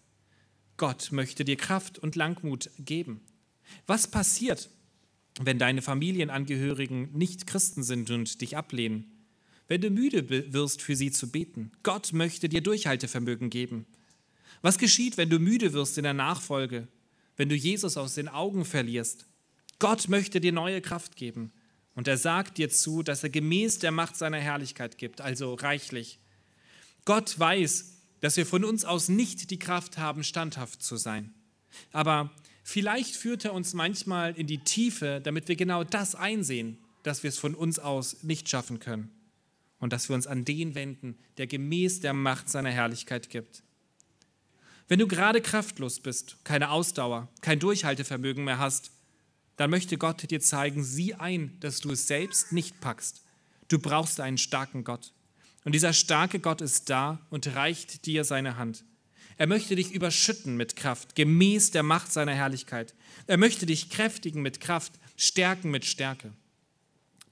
[0.76, 3.20] Gott möchte dir Kraft und Langmut geben.
[3.86, 4.70] Was passiert,
[5.40, 9.20] wenn deine Familienangehörigen nicht Christen sind und dich ablehnen?
[9.70, 11.70] wenn du müde wirst, für sie zu beten.
[11.84, 13.86] Gott möchte dir Durchhaltevermögen geben.
[14.62, 16.88] Was geschieht, wenn du müde wirst in der Nachfolge,
[17.36, 19.28] wenn du Jesus aus den Augen verlierst?
[19.78, 21.52] Gott möchte dir neue Kraft geben.
[21.94, 26.18] Und er sagt dir zu, dass er gemäß der Macht seiner Herrlichkeit gibt, also reichlich.
[27.05, 31.35] Gott weiß, dass wir von uns aus nicht die Kraft haben, standhaft zu sein.
[31.92, 32.31] Aber
[32.62, 37.29] vielleicht führt er uns manchmal in die Tiefe, damit wir genau das einsehen, dass wir
[37.29, 39.11] es von uns aus nicht schaffen können.
[39.81, 43.62] und dass wir uns an den wenden, der gemäß der Macht seiner Herrlichkeit gibt.
[44.87, 48.92] Wenn du gerade kraftlos bist, keine Ausdauer, kein Durchhaltevermögen mehr hast,
[49.60, 53.20] dann möchte Gott dir zeigen, sieh ein, dass du es selbst nicht packst.
[53.68, 55.12] Du brauchst einen starken Gott.
[55.64, 58.84] Und dieser starke Gott ist da und reicht dir seine Hand.
[59.36, 62.94] Er möchte dich überschütten mit Kraft, gemäß der Macht seiner Herrlichkeit.
[63.26, 66.32] Er möchte dich kräftigen mit Kraft, stärken mit Stärke.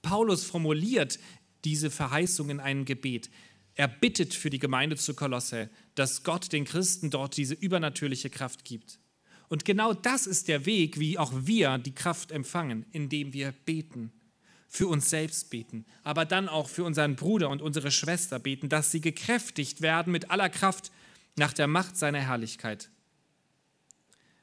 [0.02, 1.18] Paulus formuliert
[1.64, 3.30] diese Verheißung in einem Gebet.
[3.74, 8.66] Er bittet für die Gemeinde zu Kolosse, dass Gott den Christen dort diese übernatürliche Kraft
[8.66, 8.98] gibt.
[9.48, 14.12] Und genau das ist der Weg, wie auch wir die Kraft empfangen, indem wir beten.
[14.70, 18.90] Für uns selbst beten, aber dann auch für unseren Bruder und unsere Schwester beten, dass
[18.90, 20.92] sie gekräftigt werden mit aller Kraft
[21.36, 22.90] nach der Macht seiner Herrlichkeit.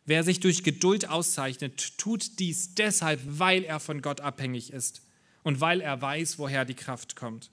[0.06, 5.04] Wer sich durch Geduld auszeichnet, tut dies deshalb, weil er von Gott abhängig ist
[5.44, 7.52] und weil er weiß, woher die Kraft kommt.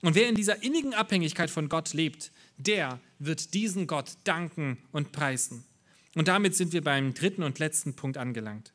[0.00, 5.12] Und wer in dieser innigen Abhängigkeit von Gott lebt, der wird diesen Gott danken und
[5.12, 5.64] preisen.
[6.14, 8.72] Und damit sind wir beim dritten und letzten Punkt angelangt.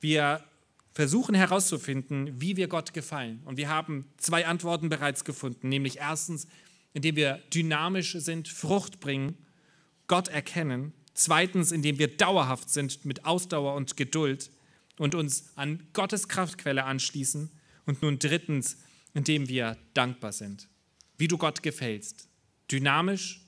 [0.00, 0.44] Wir
[0.92, 3.42] versuchen herauszufinden, wie wir Gott gefallen.
[3.44, 6.46] Und wir haben zwei Antworten bereits gefunden, nämlich erstens,
[6.92, 9.36] indem wir dynamisch sind, Frucht bringen,
[10.06, 10.92] Gott erkennen.
[11.12, 14.50] Zweitens, indem wir dauerhaft sind mit Ausdauer und Geduld
[14.98, 17.50] und uns an Gottes Kraftquelle anschließen.
[17.84, 18.78] Und nun drittens,
[19.14, 20.68] indem wir dankbar sind,
[21.18, 22.28] wie du Gott gefällst.
[22.70, 23.42] Dynamisch,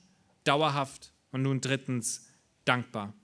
[0.44, 2.27] dauerhaft und nun drittens
[2.68, 3.14] dankbar.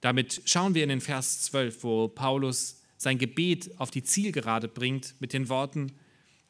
[0.00, 5.14] Damit schauen wir in den Vers 12, wo Paulus sein Gebet auf die Zielgerade bringt
[5.18, 5.92] mit den Worten,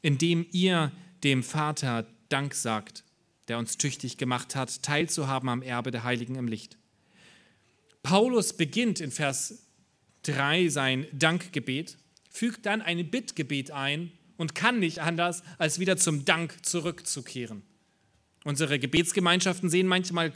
[0.02, 3.04] indem ihr dem Vater Dank sagt,
[3.48, 6.78] der uns tüchtig gemacht hat, teilzuhaben am Erbe der Heiligen im Licht.
[8.02, 9.66] Paulus beginnt in Vers
[10.24, 11.96] 3 sein Dankgebet,
[12.28, 17.62] fügt dann ein Bittgebet ein und kann nicht anders, als wieder zum Dank zurückzukehren.
[18.44, 20.32] Unsere Gebetsgemeinschaften sehen manchmal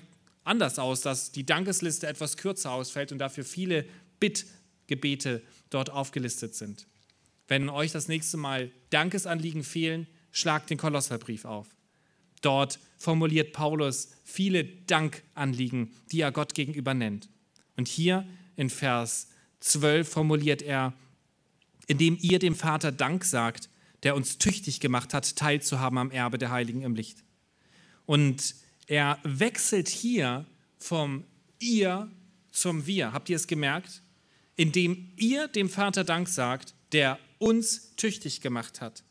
[0.49, 3.85] anders aus, dass die Dankesliste etwas kürzer ausfällt und dafür viele
[4.19, 6.87] Bittgebete dort aufgelistet sind.
[7.47, 11.69] Wenn euch das nächste Mal Dankesanliegen fehlen, schlagt den Kolosserbrief auf.
[12.43, 17.29] Dort formuliert Paulus viele Dankanliegen, die er Gott gegenüber nennt.
[17.77, 19.29] Und hier in Vers
[19.61, 20.93] 12 formuliert er,
[21.87, 23.71] indem ihr dem Vater Dank sagt,
[24.03, 27.25] der uns tüchtig gemacht hat, teilzuhaben am Erbe der Heiligen im Licht.
[28.07, 28.55] Und
[28.89, 30.47] er wechselt hier
[30.79, 31.25] vom
[31.61, 32.11] ihr
[32.51, 33.13] zum wir.
[33.13, 34.03] Habt ihr es gemerkt?
[34.57, 39.05] Indem ihr dem Vater Dank sagt, der uns tüchtig gemacht hat.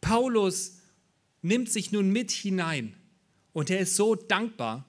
[0.00, 0.78] Paulus
[1.40, 2.94] nimmt sich nun mit hinein
[3.52, 4.86] und er ist so dankbar,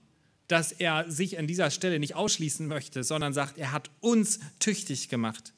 [0.47, 5.07] dass er sich an dieser Stelle nicht ausschließen möchte, sondern sagt, er hat uns tüchtig
[5.07, 5.53] gemacht.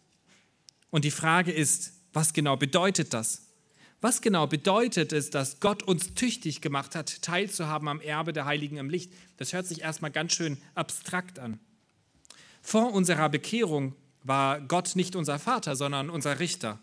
[0.92, 3.48] Und die Frage ist, was genau bedeutet das?
[4.04, 8.76] Was genau bedeutet es, dass Gott uns tüchtig gemacht hat, teilzuhaben am Erbe der Heiligen
[8.76, 9.14] im Licht?
[9.38, 11.58] Das hört sich erstmal ganz schön abstrakt an.
[12.62, 16.80] Vor unserer Bekehrung war Gott nicht unser Vater, sondern unser Richter.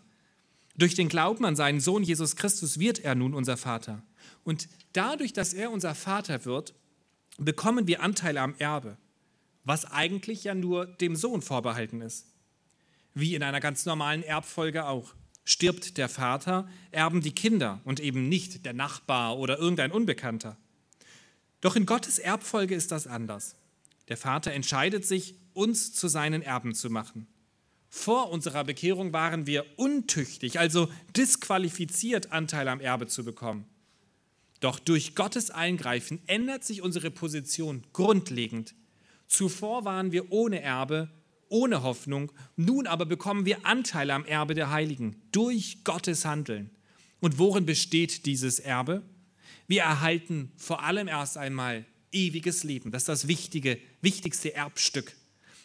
[0.75, 4.01] Durch den Glauben an seinen Sohn Jesus Christus wird er nun unser Vater.
[4.43, 6.73] Und dadurch, dass er unser Vater wird,
[7.37, 8.97] bekommen wir Anteile am Erbe,
[9.63, 12.25] was eigentlich ja nur dem Sohn vorbehalten ist.
[13.13, 15.13] Wie in einer ganz normalen Erbfolge auch.
[15.43, 20.57] Stirbt der Vater, erben die Kinder und eben nicht der Nachbar oder irgendein Unbekannter.
[21.61, 23.55] Doch in Gottes Erbfolge ist das anders.
[24.07, 27.27] Der Vater entscheidet sich, uns zu seinen Erben zu machen.
[27.89, 33.65] Vor unserer Bekehrung waren wir untüchtig, also disqualifiziert, Anteil am Erbe zu bekommen.
[34.61, 38.75] Doch durch Gottes Eingreifen ändert sich unsere Position grundlegend.
[39.27, 41.09] Zuvor waren wir ohne Erbe,
[41.51, 46.71] ohne Hoffnung, nun aber bekommen wir Anteile am Erbe der Heiligen durch Gottes Handeln.
[47.19, 49.03] Und worin besteht dieses Erbe?
[49.67, 52.91] Wir erhalten vor allem erst einmal ewiges Leben.
[52.91, 55.13] Das ist das wichtige, wichtigste Erbstück.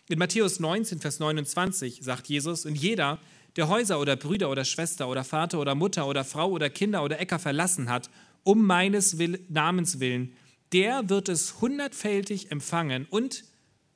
[0.08, 3.18] In Matthäus 19, Vers 29 sagt Jesus, und jeder,
[3.56, 7.18] der Häuser oder Brüder oder Schwester oder Vater oder Mutter oder Frau oder Kinder oder
[7.18, 8.10] Äcker verlassen hat
[8.46, 9.16] um meines
[9.48, 10.32] Namens willen,
[10.72, 13.42] der wird es hundertfältig empfangen und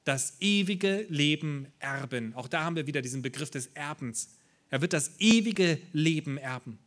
[0.05, 2.35] das ewige Leben erben.
[2.35, 4.31] Auch da haben wir wieder diesen Begriff des Erbens.
[4.71, 6.79] Er wird das ewige Leben erben.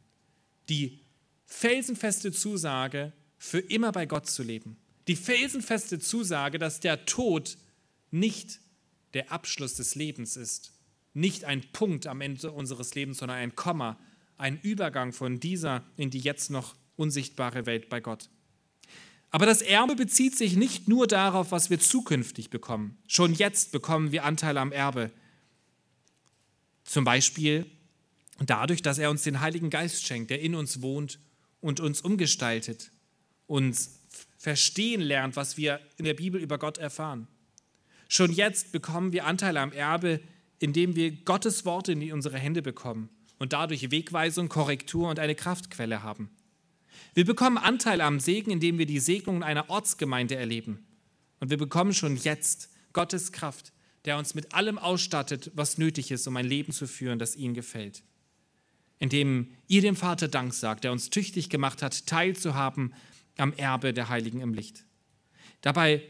[0.70, 0.99] Die
[1.45, 4.78] felsenfeste Zusage, für immer bei Gott zu leben.
[5.07, 7.57] Die felsenfeste Zusage, dass der Tod
[8.09, 8.61] nicht
[9.14, 10.72] der Abschluss des Lebens ist.
[11.14, 13.99] Nicht ein Punkt am Ende unseres Lebens, sondern ein Komma,
[14.38, 18.30] ein Übergang von dieser in die jetzt noch unsichtbare Welt bei Gott.
[19.34, 22.99] Aber das Erbe bezieht sich nicht nur darauf, was wir zukünftig bekommen.
[23.07, 25.09] Schon jetzt bekommen wir Anteile am Erbe.
[26.84, 27.65] Zum Beispiel
[28.39, 31.17] dadurch, dass er uns den Heiligen Geist schenkt, der in uns wohnt
[31.61, 32.91] und uns umgestaltet,
[33.47, 34.01] uns
[34.38, 37.27] verstehen lernt, was wir in der Bibel über Gott erfahren.
[38.07, 40.19] Schon jetzt bekommen wir Anteil am Erbe,
[40.59, 43.09] indem wir Gottes Worte in unsere Hände bekommen
[43.39, 46.29] und dadurch Wegweisung, Korrektur und eine Kraftquelle haben.
[47.14, 50.86] Wir bekommen Anteil am Segen, indem wir die Segnungen einer Ortsgemeinde erleben.
[51.39, 53.72] Und wir bekommen schon jetzt Gottes Kraft,
[54.05, 57.53] der uns mit allem ausstattet, was nötig ist, um ein Leben zu führen, das ihm
[57.53, 58.03] gefällt.
[58.99, 62.93] Indem ihr dem Vater Dank sagt, der uns tüchtig gemacht hat, teilzuhaben
[63.38, 64.86] am Erbe der Heiligen im Licht.
[65.61, 66.01] Dabei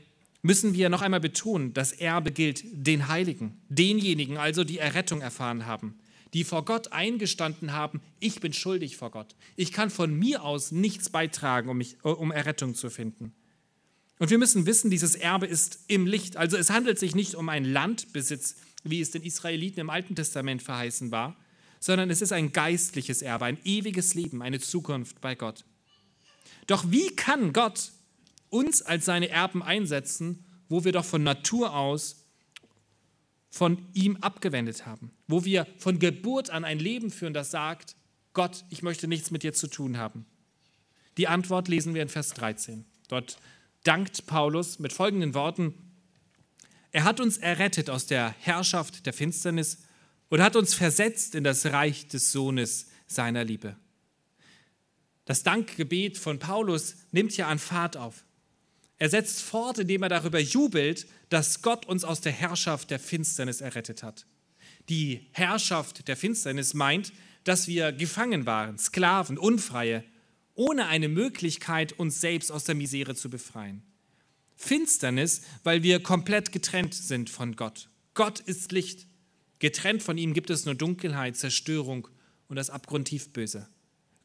[0.41, 5.66] müssen wir noch einmal betonen, das Erbe gilt den Heiligen, denjenigen also, die Errettung erfahren
[5.66, 5.97] haben,
[6.34, 9.36] die vor Gott eingestanden haben, ich bin schuldig vor Gott.
[9.55, 13.34] Ich kann von mir aus nichts beitragen, um, mich, um Errettung zu finden.
[14.19, 16.38] Und wir müssen wissen, dieses Erbe ist im Licht.
[16.38, 20.61] Also es handelt sich nicht um einen Landbesitz, wie es den Israeliten im Alten Testament
[20.61, 21.38] verheißen war,
[21.79, 25.65] sondern es ist ein geistliches Erbe, ein ewiges Leben, eine Zukunft bei Gott.
[26.67, 27.91] Doch wie kann Gott
[28.49, 32.22] uns als seine Erben einsetzen, wo wir doch von Natur aus
[33.54, 37.95] von ihm abgewendet haben, wo wir von Geburt an ein Leben führen, das sagt,
[38.34, 40.26] Gott, ich möchte nichts mit dir zu tun haben.
[41.18, 42.84] Die Antwort lesen wir in Vers 13.
[43.10, 43.38] Dort
[43.84, 45.76] dankt Paulus mit folgenden Worten,
[46.91, 49.84] er hat uns errettet aus der Herrschaft der Finsternis
[50.30, 53.76] und hat uns versetzt in das Reich des Sohnes seiner Liebe.
[55.26, 58.26] Das Dankgebet von Paulus nimmt ja an Fahrt auf.
[58.97, 63.61] Er setzt fort, indem er darüber jubelt, dass Gott uns aus der Herrschaft der Finsternis
[63.61, 64.25] errettet hat.
[64.89, 67.13] Die Herrschaft der Finsternis meint,
[67.43, 70.03] dass wir gefangen waren, Sklaven, Unfreie,
[70.55, 73.83] ohne eine Möglichkeit, uns selbst aus der Misere zu befreien.
[74.55, 77.89] Finsternis, weil wir komplett getrennt sind von Gott.
[78.13, 79.07] Gott ist Licht.
[79.59, 82.07] Getrennt von ihm gibt es nur Dunkelheit, Zerstörung
[82.47, 83.67] und das abgrundtief Böse.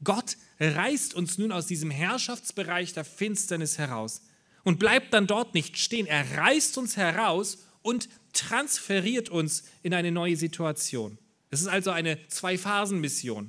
[0.05, 4.23] Gott reißt uns nun aus diesem Herrschaftsbereich der Finsternis heraus
[4.69, 6.07] und bleibt dann dort nicht stehen.
[6.07, 11.17] Er reißt uns heraus und transferiert uns in eine neue Situation.
[11.49, 13.49] Es ist also eine Zwei-Phasen-Mission.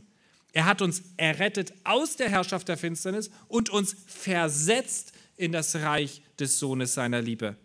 [0.53, 6.21] Er hat uns errettet aus der Herrschaft der Finsternis und uns versetzt in das Reich
[6.39, 7.57] des Sohnes seiner Liebe.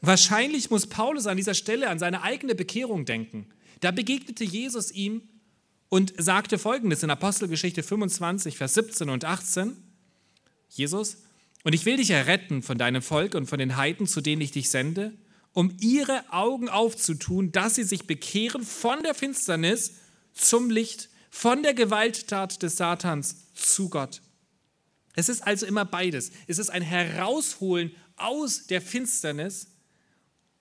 [0.00, 3.48] Wahrscheinlich muss Paulus an dieser Stelle an seine eigene Bekehrung denken.
[3.80, 5.22] Da begegnete Jesus ihm
[5.88, 9.76] und sagte folgendes in Apostelgeschichte 25, Vers 17 und 18.
[10.68, 11.16] Jesus,
[11.64, 14.50] und ich will dich erretten von deinem Volk und von den Heiden, zu denen ich
[14.50, 15.12] dich sende,
[15.52, 19.94] um ihre Augen aufzutun, dass sie sich bekehren von der Finsternis
[20.32, 24.22] zum Licht von der Gewalttat des Satans zu Gott.
[25.14, 26.32] Es ist also immer beides.
[26.46, 29.68] Es ist ein Herausholen aus der Finsternis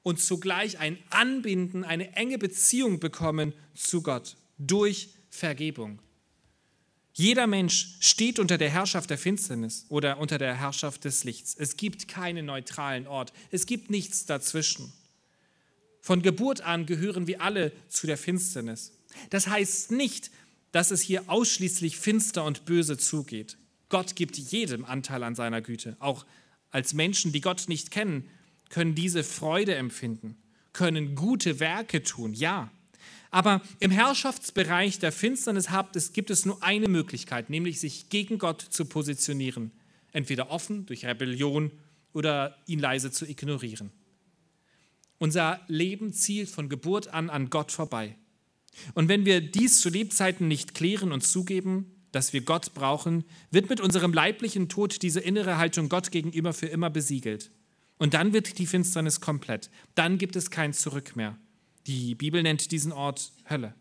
[0.04, 6.02] und zugleich ein Anbinden, eine enge Beziehung bekommen zu Gott durch Vergebung.
[7.14, 11.56] Jeder Mensch steht unter der Herrschaft der Finsternis oder unter der Herrschaft des Lichts.
[11.58, 13.34] Es gibt keinen neutralen Ort.
[13.52, 14.94] Es gibt nichts dazwischen.
[16.02, 18.94] Von Geburt an gehören wir alle zu der Finsternis.
[19.30, 20.32] Das heißt nicht,
[20.72, 23.58] dass es hier ausschließlich finster und böse zugeht.
[23.90, 25.98] Gott gibt jedem Anteil an seiner Güte.
[26.00, 26.26] Auch
[26.72, 28.30] als Menschen, die Gott nicht kennen,
[28.70, 30.38] können diese Freude empfinden,
[30.72, 32.72] können gute Werke tun, ja.
[33.32, 35.70] Aber im Herrschaftsbereich der Finsternis
[36.14, 39.72] gibt es nur eine Möglichkeit, nämlich sich gegen Gott zu positionieren.
[40.12, 41.72] Entweder offen durch Rebellion
[42.14, 43.92] oder ihn leise zu ignorieren.
[45.18, 48.18] Unser Leben zielt von Geburt an an Gott vorbei.
[48.96, 53.70] Und wenn wir dies zu Lebzeiten nicht klären und zugeben, dass wir Gott brauchen, wird
[53.70, 57.52] mit unserem leiblichen Tod diese innere Haltung Gott gegenüber für immer besiegelt.
[57.98, 59.70] Und dann wird die Finsternis komplett.
[59.96, 61.38] Dann gibt es kein Zurück mehr.
[61.88, 63.74] Die Bibel nennt diesen Ort Hölle.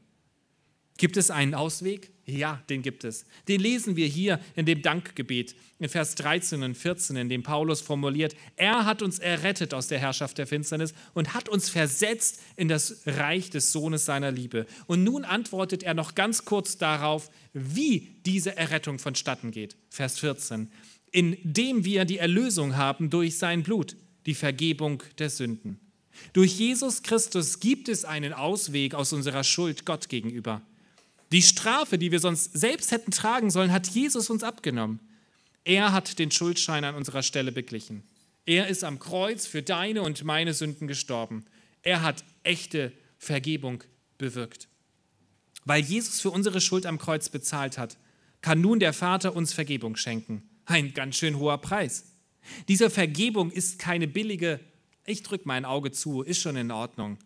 [1.01, 2.13] Gibt es einen Ausweg?
[2.27, 3.25] Ja, den gibt es.
[3.49, 7.81] Den lesen wir hier in dem Dankgebet in Vers 13 und 14, in dem Paulus
[7.81, 12.69] formuliert, er hat uns errettet aus der Herrschaft der Finsternis und hat uns versetzt in
[12.69, 14.67] das Reich des Sohnes seiner Liebe.
[14.87, 19.79] Und nun antwortet er noch ganz kurz darauf, wie diese Errettung vonstatten geht.
[19.89, 20.71] Vers 14,
[21.13, 23.97] indem wir die Erlösung haben durch sein Blut,
[24.27, 25.81] die Vergebung der Sünden.
[26.33, 30.63] Durch Jesus Christus gibt es einen Ausweg aus unserer Schuld Gott gegenüber.
[31.33, 35.01] Die Strafe, die wir sonst selbst hätten tragen sollen, hat Jesus uns abgenommen.
[35.65, 38.03] Er hat den Schuldschein an unserer Stelle beglichen.
[38.47, 41.45] Er ist am Kreuz für deine und meine Sünden gestorben.
[41.83, 43.85] Er hat echte Vergebung
[44.19, 44.69] bewirkt.
[45.65, 47.97] Weil Jesus für unsere Schuld am Kreuz bezahlt hat,
[48.41, 50.43] kann nun der Vater uns Vergebung schenken.
[50.65, 52.13] Ein ganz schön hoher Preis.
[52.69, 54.61] Diese Vergebung ist keine billige,
[55.05, 57.19] ich drücke mein Auge zu, ist schon in Ordnung.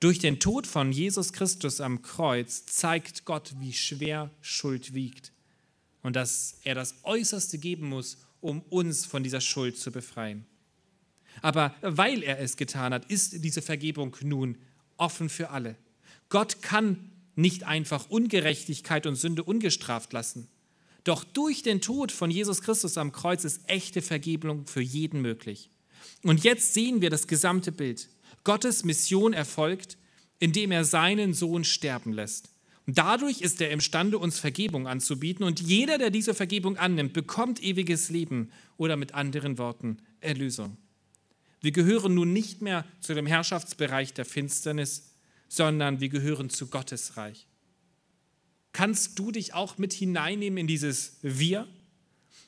[0.00, 5.32] Durch den Tod von Jesus Christus am Kreuz zeigt Gott, wie schwer Schuld wiegt
[6.02, 10.46] und dass er das Äußerste geben muss, um uns von dieser Schuld zu befreien.
[11.42, 14.56] Aber weil er es getan hat, ist diese Vergebung nun
[14.96, 15.76] offen für alle.
[16.28, 20.48] Gott kann nicht einfach Ungerechtigkeit und Sünde ungestraft lassen.
[21.04, 25.70] Doch durch den Tod von Jesus Christus am Kreuz ist echte Vergebung für jeden möglich.
[26.22, 28.08] Und jetzt sehen wir das gesamte Bild.
[28.44, 29.98] Gottes Mission erfolgt,
[30.38, 32.50] indem er seinen Sohn sterben lässt.
[32.86, 35.44] Und dadurch ist er imstande, uns Vergebung anzubieten.
[35.44, 40.78] Und jeder, der diese Vergebung annimmt, bekommt ewiges Leben oder mit anderen Worten Erlösung.
[41.60, 45.14] Wir gehören nun nicht mehr zu dem Herrschaftsbereich der Finsternis,
[45.48, 47.46] sondern wir gehören zu Gottes Reich.
[48.72, 51.66] Kannst du dich auch mit hineinnehmen in dieses Wir?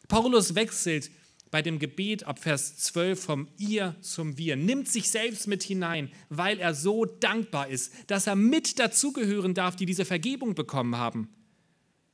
[0.08, 1.11] Paulus wechselt
[1.51, 6.11] bei dem Gebet ab Vers 12 vom Ihr zum Wir, nimmt sich selbst mit hinein,
[6.28, 11.28] weil er so dankbar ist, dass er mit dazugehören darf, die diese Vergebung bekommen haben.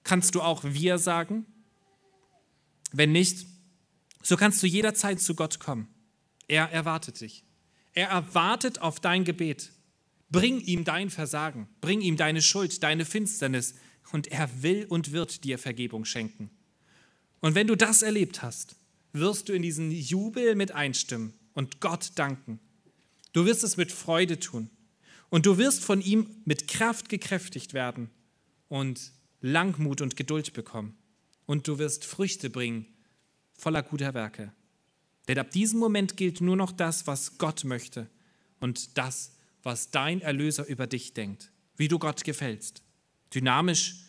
[0.04, 1.46] Kannst du auch Wir sagen?
[2.92, 3.46] Wenn nicht,
[4.22, 5.88] so kannst du jederzeit zu Gott kommen.
[6.48, 7.44] Er erwartet dich.
[7.92, 9.72] Er erwartet auf dein Gebet.
[10.30, 13.74] Bring ihm dein Versagen, bring ihm deine Schuld, deine Finsternis
[14.12, 16.50] und er will und wird dir Vergebung schenken.
[17.40, 18.76] Und wenn du das erlebt hast,
[19.16, 22.60] wirst du in diesen Jubel mit einstimmen und Gott danken.
[23.32, 24.70] Du wirst es mit Freude tun
[25.28, 28.10] und du wirst von ihm mit Kraft gekräftigt werden
[28.68, 30.96] und Langmut und Geduld bekommen.
[31.44, 32.86] Und du wirst Früchte bringen
[33.52, 34.52] voller guter Werke.
[35.28, 38.08] Denn ab diesem Moment gilt nur noch das, was Gott möchte
[38.60, 42.82] und das, was dein Erlöser über dich denkt, wie du Gott gefällst.
[43.34, 44.04] Dynamisch,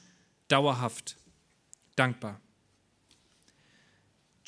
[0.48, 1.18] dauerhaft,
[1.96, 2.40] dankbar.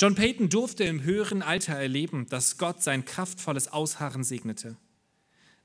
[0.01, 4.77] John Payton durfte im höheren Alter erleben, dass Gott sein kraftvolles Ausharren segnete.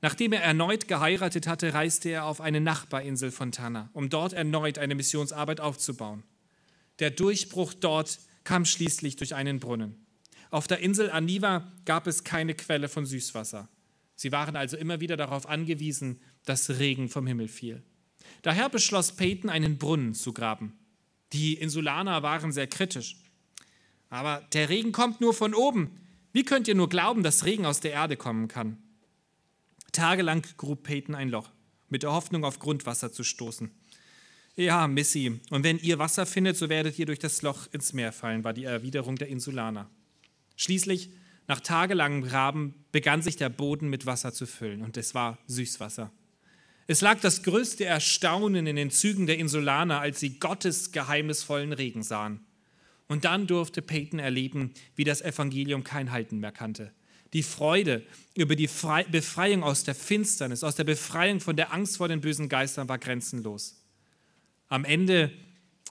[0.01, 4.77] Nachdem er erneut geheiratet hatte, reiste er auf eine Nachbarinsel von Tanna, um dort erneut
[4.77, 6.23] eine Missionsarbeit aufzubauen.
[6.99, 10.05] Der Durchbruch dort kam schließlich durch einen Brunnen.
[10.51, 13.69] Auf der Insel Aniva gab es keine Quelle von Süßwasser.
[14.17, 17.83] Sie waren also immer wieder darauf angewiesen, dass Regen vom Himmel fiel.
[18.41, 20.73] Daher beschloss Peyton, einen Brunnen zu graben.
[21.31, 23.15] Die Insulaner waren sehr kritisch.
[24.09, 25.99] Aber der Regen kommt nur von oben.
[26.31, 28.77] Wie könnt ihr nur glauben, dass Regen aus der Erde kommen kann?
[29.91, 31.49] Tagelang grub Peyton ein Loch,
[31.89, 33.71] mit der Hoffnung, auf Grundwasser zu stoßen.
[34.57, 38.11] Ja, Missy, und wenn ihr Wasser findet, so werdet ihr durch das Loch ins Meer
[38.11, 39.89] fallen, war die Erwiderung der Insulaner.
[40.55, 41.09] Schließlich,
[41.47, 46.11] nach tagelangem Graben, begann sich der Boden mit Wasser zu füllen und es war Süßwasser.
[46.87, 52.03] Es lag das größte Erstaunen in den Zügen der Insulaner, als sie Gottes geheimnisvollen Regen
[52.03, 52.44] sahen.
[53.07, 56.91] Und dann durfte Peyton erleben, wie das Evangelium kein Halten mehr kannte.
[57.33, 58.03] Die Freude
[58.35, 58.69] über die
[59.11, 62.97] Befreiung aus der Finsternis, aus der Befreiung von der Angst vor den bösen Geistern war
[62.97, 63.83] grenzenlos.
[64.67, 65.31] Am Ende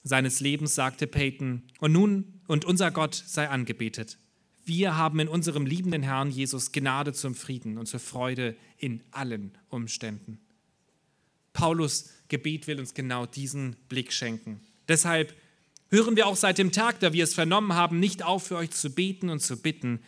[0.03, 4.19] seines Lebens sagte Peyton, und nun, und unser Gott sei angebetet.
[4.65, 9.57] Wir haben in unserem liebenden Herrn Jesus Gnade zum Frieden und zur Freude in allen
[9.69, 10.41] Umständen.
[11.53, 14.61] Paulus Gebet will uns genau diesen Blick schenken.
[14.89, 15.35] Deshalb
[15.95, 18.71] hören wir auch seit dem Tag, da wir es vernommen haben, nicht auf für euch
[18.71, 20.01] zu beten und zu bitten,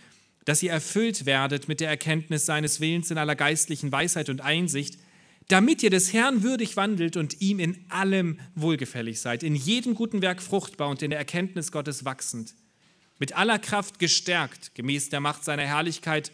[0.45, 4.99] dass ihr erfüllt werdet mit der Erkenntnis seines Willens in aller geistlichen Weisheit und Einsicht,
[5.49, 10.23] damit ihr des Herrn würdig wandelt und ihm in allem wohlgefällig seid, in jedem guten
[10.23, 12.55] Werk fruchtbar und in der Erkenntnis Gottes wachsend,
[13.19, 16.33] mit aller Kraft gestärkt, gemäß der Macht seiner Herrlichkeit,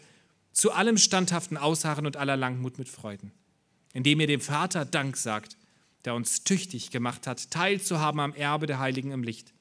[0.51, 3.31] zu allem standhaften Ausharren und aller Langmut mit Freuden,
[3.93, 5.57] indem ihr dem Vater Dank sagt,
[6.05, 9.53] der uns tüchtig gemacht hat, teilzuhaben am Erbe der Heiligen im Licht.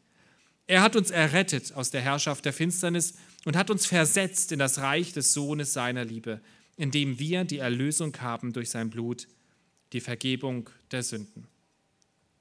[0.67, 3.15] Er hat uns errettet aus der Herrschaft der Finsternis
[3.45, 6.41] und hat uns versetzt in das Reich des Sohnes seiner Liebe,
[6.77, 9.29] indem wir die Erlösung haben durch sein Blut,
[9.93, 11.47] die Vergebung der Sünden.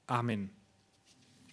[0.06, 0.50] Amen.